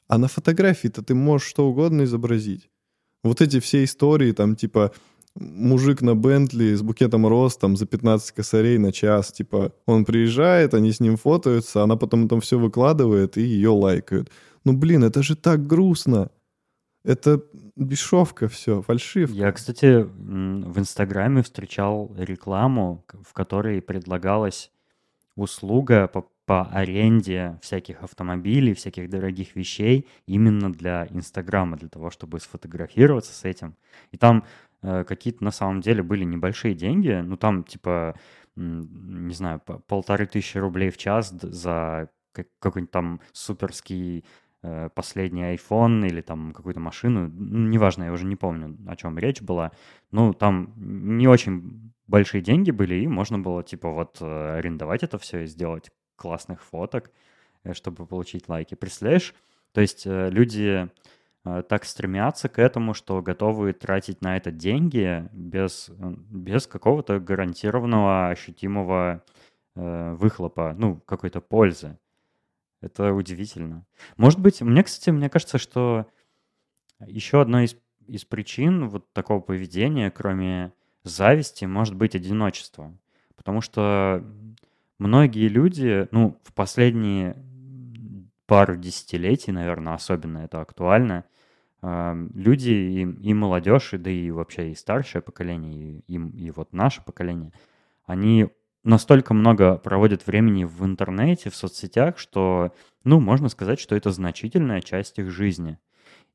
[0.07, 2.69] а на фотографии-то ты можешь что угодно изобразить.
[3.23, 4.91] Вот эти все истории, там, типа,
[5.35, 9.31] мужик на Бентли с букетом роз там за 15 косарей на час.
[9.31, 14.31] Типа, он приезжает, они с ним фотаются, она потом там все выкладывает и ее лайкают.
[14.63, 16.31] Ну, блин, это же так грустно.
[17.03, 17.41] Это
[17.75, 19.35] бешевка все, фальшивка.
[19.35, 24.71] Я, кстати, в Инстаграме встречал рекламу, в которой предлагалась
[25.35, 32.39] услуга по по аренде всяких автомобилей, всяких дорогих вещей именно для Инстаграма, для того, чтобы
[32.39, 33.75] сфотографироваться с этим.
[34.11, 34.43] И там
[34.83, 38.15] э, какие-то на самом деле были небольшие деньги, ну там типа,
[38.55, 42.09] не знаю, полторы тысячи рублей в час за
[42.59, 44.23] какой-нибудь там суперский
[44.61, 49.17] э, последний iPhone или там какую-то машину, ну, неважно, я уже не помню, о чем
[49.17, 49.71] речь была,
[50.11, 55.17] ну, там не очень большие деньги были, и можно было, типа, вот э, арендовать это
[55.17, 57.11] все и сделать классных фоток,
[57.63, 58.75] э, чтобы получить лайки.
[58.75, 59.33] Представляешь?
[59.71, 60.89] То есть э, люди
[61.45, 68.29] э, так стремятся к этому, что готовы тратить на это деньги без, без какого-то гарантированного
[68.29, 69.23] ощутимого
[69.77, 71.97] выхлопа, ну, какой-то пользы.
[72.79, 73.85] Это удивительно.
[74.15, 76.05] Может быть, мне, кстати, мне кажется, что
[77.05, 77.75] еще одной из,
[78.07, 80.71] из причин вот такого поведения, кроме
[81.03, 82.97] зависти, может быть одиночество.
[83.35, 84.23] Потому что
[84.99, 87.35] многие люди, ну, в последние
[88.45, 91.25] пару десятилетий, наверное, особенно это актуально,
[91.83, 96.73] люди и, и молодежь, и да и вообще и старшее поколение, и, и, и вот
[96.73, 97.51] наше поколение,
[98.05, 98.47] они
[98.83, 102.73] настолько много проводят времени в интернете, в соцсетях, что,
[103.03, 105.79] ну, можно сказать, что это значительная часть их жизни.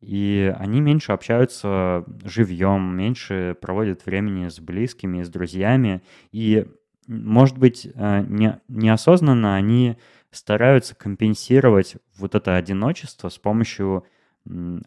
[0.01, 6.03] И они меньше общаются живьем, меньше проводят времени с близкими, с друзьями.
[6.33, 6.67] И
[7.11, 9.97] может быть, э, не, неосознанно они
[10.31, 14.05] стараются компенсировать вот это одиночество с помощью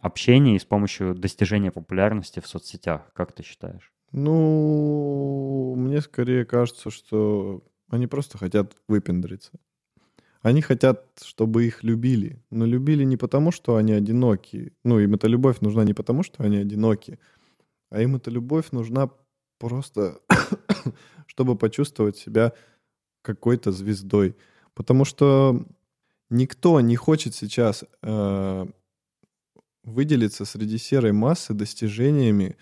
[0.01, 3.11] общения и с помощью достижения популярности в соцсетях.
[3.13, 3.91] Как ты считаешь?
[4.11, 9.51] Ну, мне скорее кажется, что они просто хотят выпендриться.
[10.41, 12.41] Они хотят, чтобы их любили.
[12.49, 14.74] Но любили не потому, что они одиноки.
[14.84, 17.19] Ну, им эта любовь нужна не потому, что они одиноки,
[17.89, 19.09] а им эта любовь нужна
[19.64, 20.20] просто
[21.26, 22.51] чтобы почувствовать себя
[23.22, 24.36] какой-то звездой.
[24.74, 25.66] Потому что
[26.30, 28.66] никто не хочет сейчас э,
[29.86, 32.57] выделиться среди серой массы достижениями,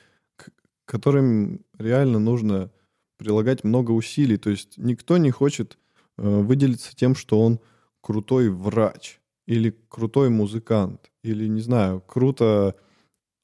[0.86, 2.70] которым реально нужно
[3.18, 4.38] прилагать много усилий.
[4.38, 5.80] То есть никто не хочет
[6.20, 7.60] э, выделиться тем, что он
[8.02, 12.76] крутой врач или крутой музыкант, или, не знаю, круто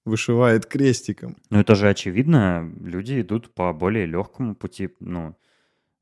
[0.08, 1.36] вышивает крестиком.
[1.50, 5.36] Ну, это же очевидно, люди идут по более легкому пути, ну,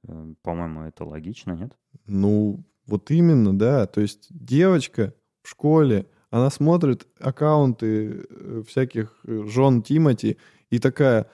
[0.07, 1.73] э, по-моему, это логично, нет?
[2.05, 3.85] Ну, вот именно, да.
[3.87, 10.37] То есть девочка в школе, она смотрит аккаунты э, всяких э, жен Тимати
[10.69, 11.27] и такая,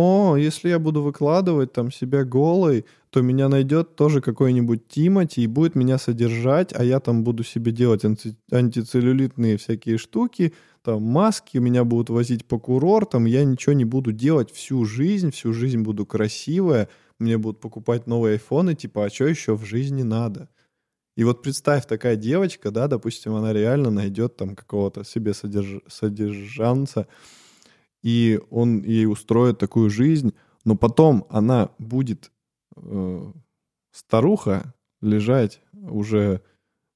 [0.00, 5.48] о, если я буду выкладывать там себя голой, то меня найдет тоже какой-нибудь Тимати и
[5.48, 11.58] будет меня содержать, а я там буду себе делать анти- антицеллюлитные всякие штуки, там маски,
[11.58, 16.06] меня будут возить по курортам, я ничего не буду делать всю жизнь, всю жизнь буду
[16.06, 16.88] красивая,
[17.18, 20.48] мне будут покупать новые айфоны, типа, а что еще в жизни надо?
[21.16, 25.82] И вот представь, такая девочка, да, допустим, она реально найдет там какого-то себе содерж...
[25.88, 27.08] содержанца,
[28.08, 30.32] и он ей устроит такую жизнь,
[30.64, 32.32] но потом она будет
[32.74, 33.32] э,
[33.92, 36.40] старуха лежать, уже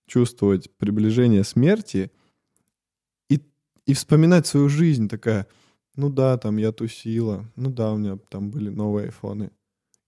[0.06, 2.10] чувствовать приближение смерти
[3.28, 3.42] и,
[3.84, 5.46] и вспоминать свою жизнь такая,
[5.96, 9.50] ну да, там я тусила, ну да, у меня там были новые айфоны.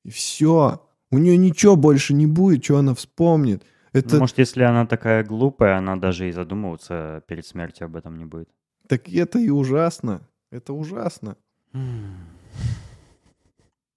[0.06, 3.62] И все, у нее ничего больше не будет, что она вспомнит.
[3.92, 4.14] Это...
[4.14, 8.24] Ну, может, если она такая глупая, она даже и задумываться перед смертью об этом не
[8.24, 8.48] будет.
[8.88, 10.26] Так это и ужасно.
[10.54, 11.36] Это ужасно.
[11.72, 12.14] Ну,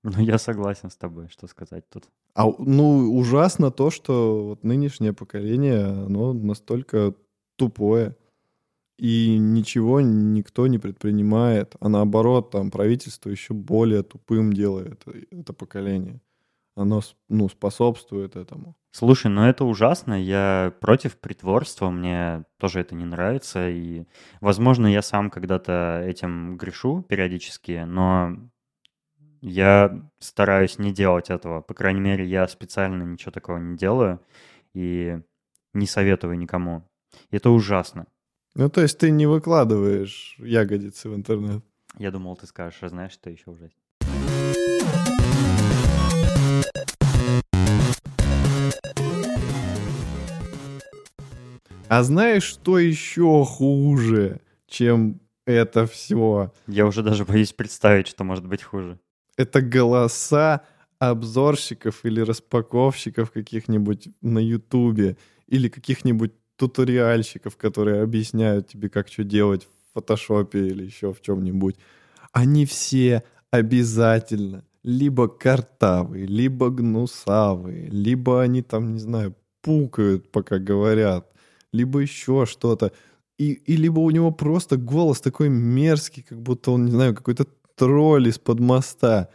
[0.04, 2.06] я согласен с тобой, что сказать тут.
[2.34, 7.14] А, ну, ужасно то, что вот нынешнее поколение, оно настолько
[7.58, 8.16] тупое.
[8.98, 11.76] И ничего никто не предпринимает.
[11.80, 16.20] А наоборот, там правительство еще более тупым делает это поколение.
[16.76, 18.76] Оно ну, способствует этому.
[18.98, 20.20] Слушай, ну это ужасно.
[20.20, 21.92] Я против притворства.
[21.92, 23.70] Мне тоже это не нравится.
[23.70, 24.06] И,
[24.42, 28.50] возможно, я сам когда-то этим грешу периодически, но
[29.40, 31.62] я стараюсь не делать этого.
[31.62, 34.20] По крайней мере, я специально ничего такого не делаю
[34.74, 35.20] и
[35.74, 36.90] не советую никому.
[37.30, 38.08] Это ужасно.
[38.56, 41.64] Ну, то есть ты не выкладываешь ягодицы в интернет?
[42.00, 43.87] Я думал, ты скажешь, а знаешь, что еще ужаснее?
[51.90, 56.52] А знаешь, что еще хуже, чем это все?
[56.68, 59.00] Я уже даже боюсь представить, что может быть хуже
[59.38, 60.64] это голоса
[61.00, 65.16] обзорщиков или распаковщиков каких-нибудь на Ютубе
[65.48, 71.76] или каких-нибудь туториальщиков, которые объясняют тебе, как что делать в фотошопе или еще в чем-нибудь.
[72.32, 81.32] Они все обязательно либо картавые, либо гнусавые, либо они там, не знаю, пукают, пока говорят,
[81.74, 82.92] либо еще что-то.
[83.38, 87.46] И, и либо у него просто голос такой мерзкий, как будто он, не знаю, какой-то
[87.76, 89.30] тролль из-под моста.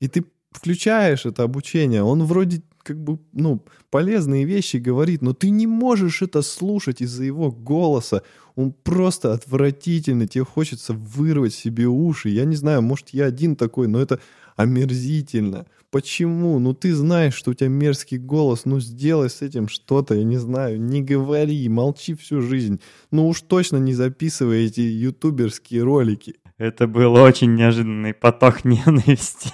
[0.00, 5.50] И ты включаешь это обучение, он вроде как бы, ну, полезные вещи говорит, но ты
[5.50, 8.22] не можешь это слушать из-за его голоса.
[8.56, 12.28] Он просто отвратительный, тебе хочется вырвать себе уши.
[12.28, 14.20] Я не знаю, может, я один такой, но это
[14.56, 15.66] омерзительно.
[15.90, 16.58] Почему?
[16.58, 20.38] Ну, ты знаешь, что у тебя мерзкий голос, ну, сделай с этим что-то, я не
[20.38, 22.80] знаю, не говори, молчи всю жизнь.
[23.10, 26.34] Ну, уж точно не записывай эти ютуберские ролики.
[26.58, 29.52] Это был очень неожиданный поток ненависти.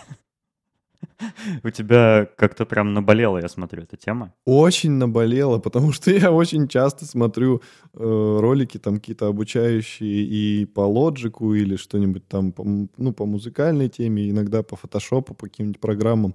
[1.64, 4.32] У тебя как-то прям наболела, я смотрю, эта тема.
[4.44, 7.62] Очень наболела, потому что я очень часто смотрю
[7.94, 13.88] э, ролики там какие-то обучающие и по лоджику или что-нибудь там, по, ну, по музыкальной
[13.88, 16.34] теме, иногда по фотошопу, по каким-нибудь программам.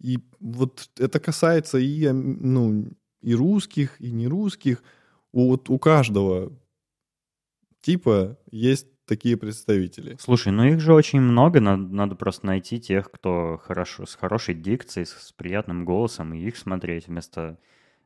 [0.00, 2.86] И вот это касается и, ну,
[3.22, 4.82] и русских, и не русских.
[5.32, 6.52] У, вот у каждого
[7.82, 10.16] типа есть такие представители.
[10.18, 14.54] Слушай, ну их же очень много, надо, надо просто найти тех, кто хорошо, с хорошей
[14.54, 17.58] дикцией, с, с приятным голосом, и их смотреть вместо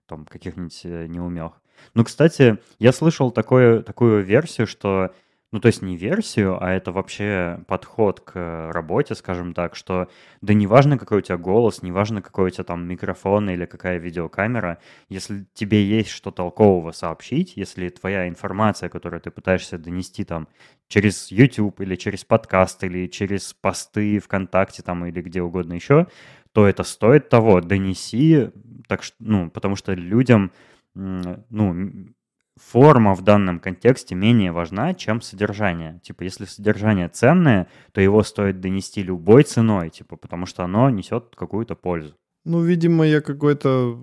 [0.09, 1.52] там каких-нибудь э, неумех.
[1.94, 5.14] Ну, кстати, я слышал такое, такую версию, что
[5.57, 10.07] ну, то есть не версию, а это вообще подход к работе, скажем так, что
[10.42, 14.80] да неважно, какой у тебя голос, неважно, какой у тебя там микрофон или какая видеокамера,
[15.09, 20.46] если тебе есть что толкового сообщить, если твоя информация, которую ты пытаешься донести там
[20.88, 26.07] через YouTube или через подкаст или через посты ВКонтакте там или где угодно еще,
[26.52, 28.50] то это стоит того, донеси,
[28.88, 30.52] так что, ну, потому что людям,
[30.92, 32.12] ну,
[32.57, 36.00] форма в данном контексте менее важна, чем содержание.
[36.02, 41.34] Типа, если содержание ценное, то его стоит донести любой ценой, типа, потому что оно несет
[41.36, 42.14] какую-то пользу.
[42.44, 43.98] Ну, видимо, я какой-то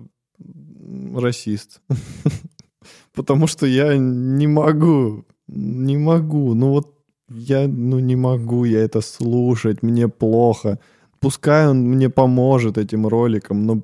[1.14, 1.80] расист.
[3.14, 6.54] Потому что я не могу, не могу.
[6.54, 6.94] Ну вот
[7.30, 10.78] я, ну, не могу я это слушать, мне плохо.
[11.20, 13.82] Пускай он мне поможет этим роликом, но,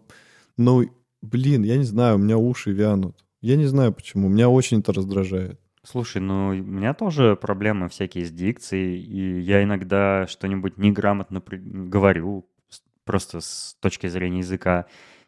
[0.58, 0.84] но,
[1.22, 3.16] блин, я не знаю, у меня уши вянут.
[3.41, 5.61] Я не знаю почему, меня очень это раздражает.
[5.82, 11.57] Слушай, ну у меня тоже проблемы всякие с дикцией, и я иногда что-нибудь неграмотно при-
[11.57, 12.47] говорю,
[13.05, 14.86] просто с точки зрения языка,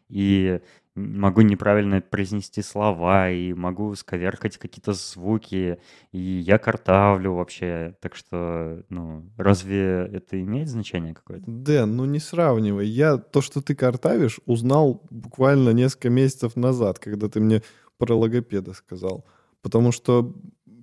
[0.09, 0.61] и
[0.95, 5.79] могу неправильно произнести слова, и могу сковеркать какие-то звуки,
[6.11, 7.95] и я картавлю вообще.
[7.99, 11.45] Так что, ну, разве это имеет значение какое-то?
[11.47, 12.85] Дэн, ну не сравнивай.
[12.85, 17.63] Я то, что ты картавишь, узнал буквально несколько месяцев назад, когда ты мне
[18.05, 19.25] про логопеда сказал.
[19.61, 20.33] Потому что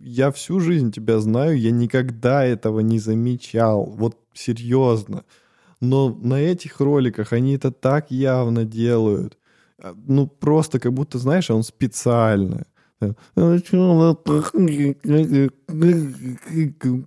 [0.01, 3.85] я всю жизнь тебя знаю, я никогда этого не замечал.
[3.85, 5.25] Вот серьезно.
[5.81, 9.39] Но на этих роликах они это так явно делают.
[9.79, 12.65] А, ну, просто как будто, знаешь, он специально.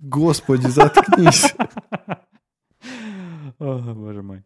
[0.02, 1.54] Господи, заткнись.
[3.58, 4.42] О, боже мой.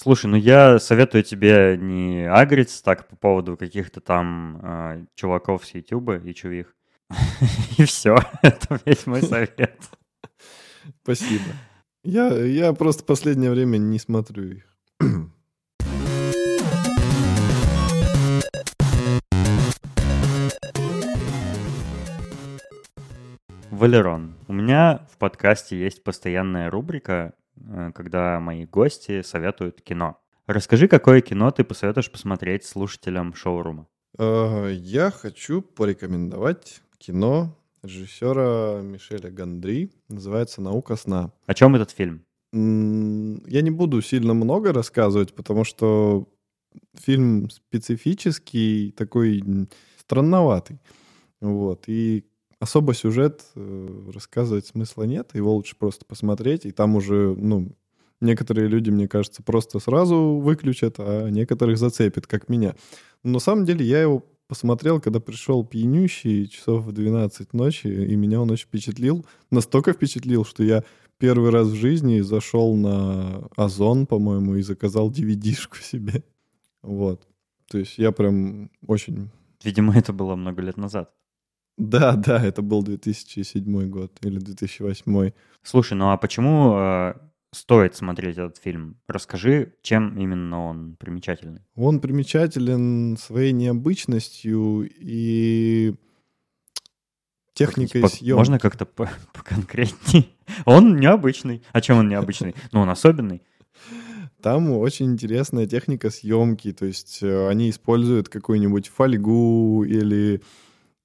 [0.00, 5.74] Слушай, ну я советую тебе не агриться так по поводу каких-то там э, чуваков с
[5.74, 6.76] Ютуба и чувих.
[7.78, 9.76] И все, это весь мой совет.
[11.02, 11.46] Спасибо.
[12.04, 14.76] Я, я просто последнее время не смотрю их.
[23.70, 27.34] Валерон, у меня в подкасте есть постоянная рубрика,
[27.94, 30.18] когда мои гости советуют кино.
[30.46, 33.86] Расскажи, какое кино ты посоветуешь посмотреть слушателям шоурума?
[34.18, 39.92] Э, я хочу порекомендовать кино режиссера Мишеля Гандри.
[40.08, 41.32] Называется «Наука сна».
[41.46, 42.24] О чем этот фильм?
[42.52, 46.28] Я не буду сильно много рассказывать, потому что
[46.94, 50.78] фильм специфический, такой странноватый.
[51.40, 51.84] Вот.
[51.88, 52.24] И
[52.60, 57.76] особо сюжет э, рассказывать смысла нет, его лучше просто посмотреть, и там уже, ну,
[58.20, 62.74] некоторые люди, мне кажется, просто сразу выключат, а некоторых зацепит, как меня.
[63.22, 68.16] Но на самом деле я его посмотрел, когда пришел пьянющий часов в 12 ночи, и
[68.16, 69.24] меня он очень впечатлил.
[69.50, 70.84] Настолько впечатлил, что я
[71.18, 76.24] первый раз в жизни зашел на Озон, по-моему, и заказал DVD-шку себе.
[76.82, 77.26] Вот.
[77.70, 79.30] То есть я прям очень...
[79.62, 81.12] Видимо, это было много лет назад.
[81.78, 85.30] Да, да, это был 2007 год или 2008.
[85.62, 87.14] Слушай, ну а почему э,
[87.52, 88.96] стоит смотреть этот фильм?
[89.06, 91.60] Расскажи, чем именно он примечательный.
[91.76, 95.94] Он примечателен своей необычностью и
[97.54, 98.38] техникой По- съемки.
[98.38, 100.26] Можно как-то по- поконкретнее?
[100.64, 101.62] Он необычный.
[101.72, 102.54] А чем он необычный?
[102.72, 103.42] Ну, он особенный.
[104.42, 110.42] Там очень интересная техника съемки, то есть э, они используют какую-нибудь фольгу или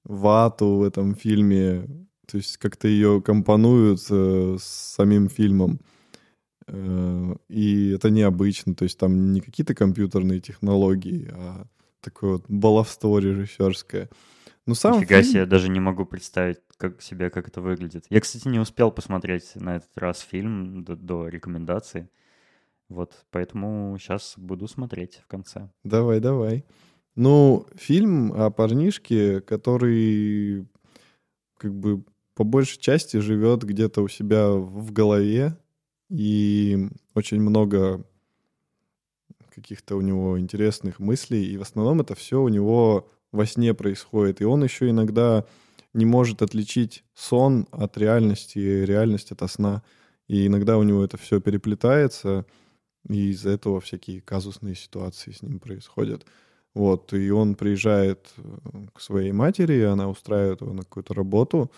[0.04, 1.86] вату в этом фильме,
[2.26, 4.64] то есть как-то ее компонуют э, с
[4.96, 5.80] самим фильмом.
[6.66, 11.66] Э, И это необычно, то есть там не какие-то компьютерные технологии, а
[12.00, 14.08] такое вот баловство режиссерское.
[14.66, 18.06] Но сам Нифига фильм- себе, я даже не могу представить как, себе, как это выглядит.
[18.08, 22.08] Я, кстати, не успел посмотреть на этот раз фильм до, до рекомендации.
[22.88, 25.70] Вот, поэтому сейчас буду смотреть в конце.
[25.84, 26.64] Давай, давай.
[27.16, 30.66] Ну, фильм о парнишке, который
[31.56, 32.02] как бы
[32.34, 35.56] по большей части живет где-то у себя в голове,
[36.10, 38.04] и очень много
[39.54, 44.40] каких-то у него интересных мыслей, и в основном это все у него во сне происходит.
[44.40, 45.44] И он еще иногда
[45.92, 49.82] не может отличить сон от реальности, и реальность от сна.
[50.26, 52.46] И иногда у него это все переплетается,
[53.08, 56.26] и из-за этого всякие казусные ситуации с ним происходят.
[56.74, 58.42] Вот, и он приезжает э,
[58.92, 61.70] к своей матери, и она устраивает его на какую-то работу.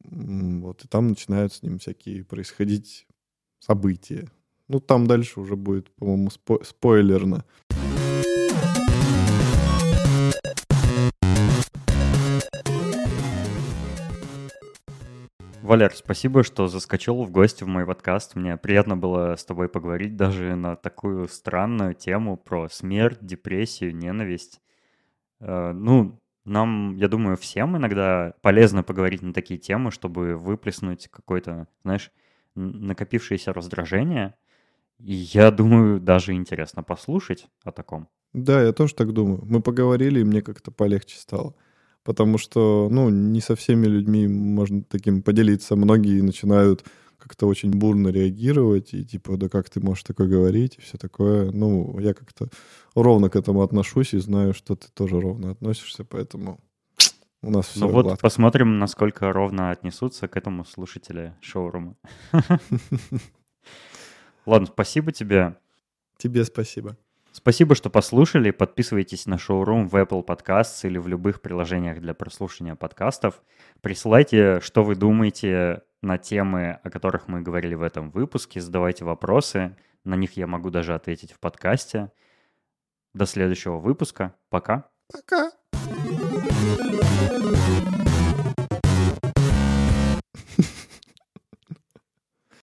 [0.00, 3.06] Вот, и там начинают с ним всякие происходить
[3.58, 4.28] события.
[4.68, 7.44] Ну, там дальше уже будет, по-моему, спо- спойлерно.
[15.66, 18.36] Валер, спасибо, что заскочил в гости в мой подкаст.
[18.36, 24.60] Мне приятно было с тобой поговорить даже на такую странную тему про смерть, депрессию, ненависть.
[25.40, 31.66] Э, Ну, нам, я думаю, всем иногда полезно поговорить на такие темы, чтобы выплеснуть какое-то,
[31.82, 32.12] знаешь,
[32.54, 34.36] накопившееся раздражение.
[35.00, 38.08] И я думаю, даже интересно послушать о таком.
[38.32, 39.44] Да, я тоже так думаю.
[39.44, 41.56] Мы поговорили, и мне как-то полегче стало.
[42.06, 45.74] Потому что, ну, не со всеми людьми можно таким поделиться.
[45.74, 46.84] Многие начинают
[47.18, 51.50] как-то очень бурно реагировать, и типа, да как ты можешь такое говорить, и все такое.
[51.50, 52.48] Ну, я как-то
[52.94, 56.60] ровно к этому отношусь и знаю, что ты тоже ровно относишься, поэтому
[57.42, 58.22] у нас все Ну вот гладко.
[58.22, 61.96] посмотрим, насколько ровно отнесутся к этому слушатели шоурума.
[64.46, 65.56] Ладно, спасибо тебе.
[66.18, 66.96] Тебе спасибо.
[67.36, 68.50] Спасибо, что послушали.
[68.50, 73.42] Подписывайтесь на шоурум в Apple Podcasts или в любых приложениях для прослушивания подкастов.
[73.82, 78.62] Присылайте, что вы думаете на темы, о которых мы говорили в этом выпуске.
[78.62, 79.76] Задавайте вопросы.
[80.02, 82.10] На них я могу даже ответить в подкасте.
[83.12, 84.34] До следующего выпуска.
[84.48, 84.88] Пока.
[85.12, 85.52] Пока.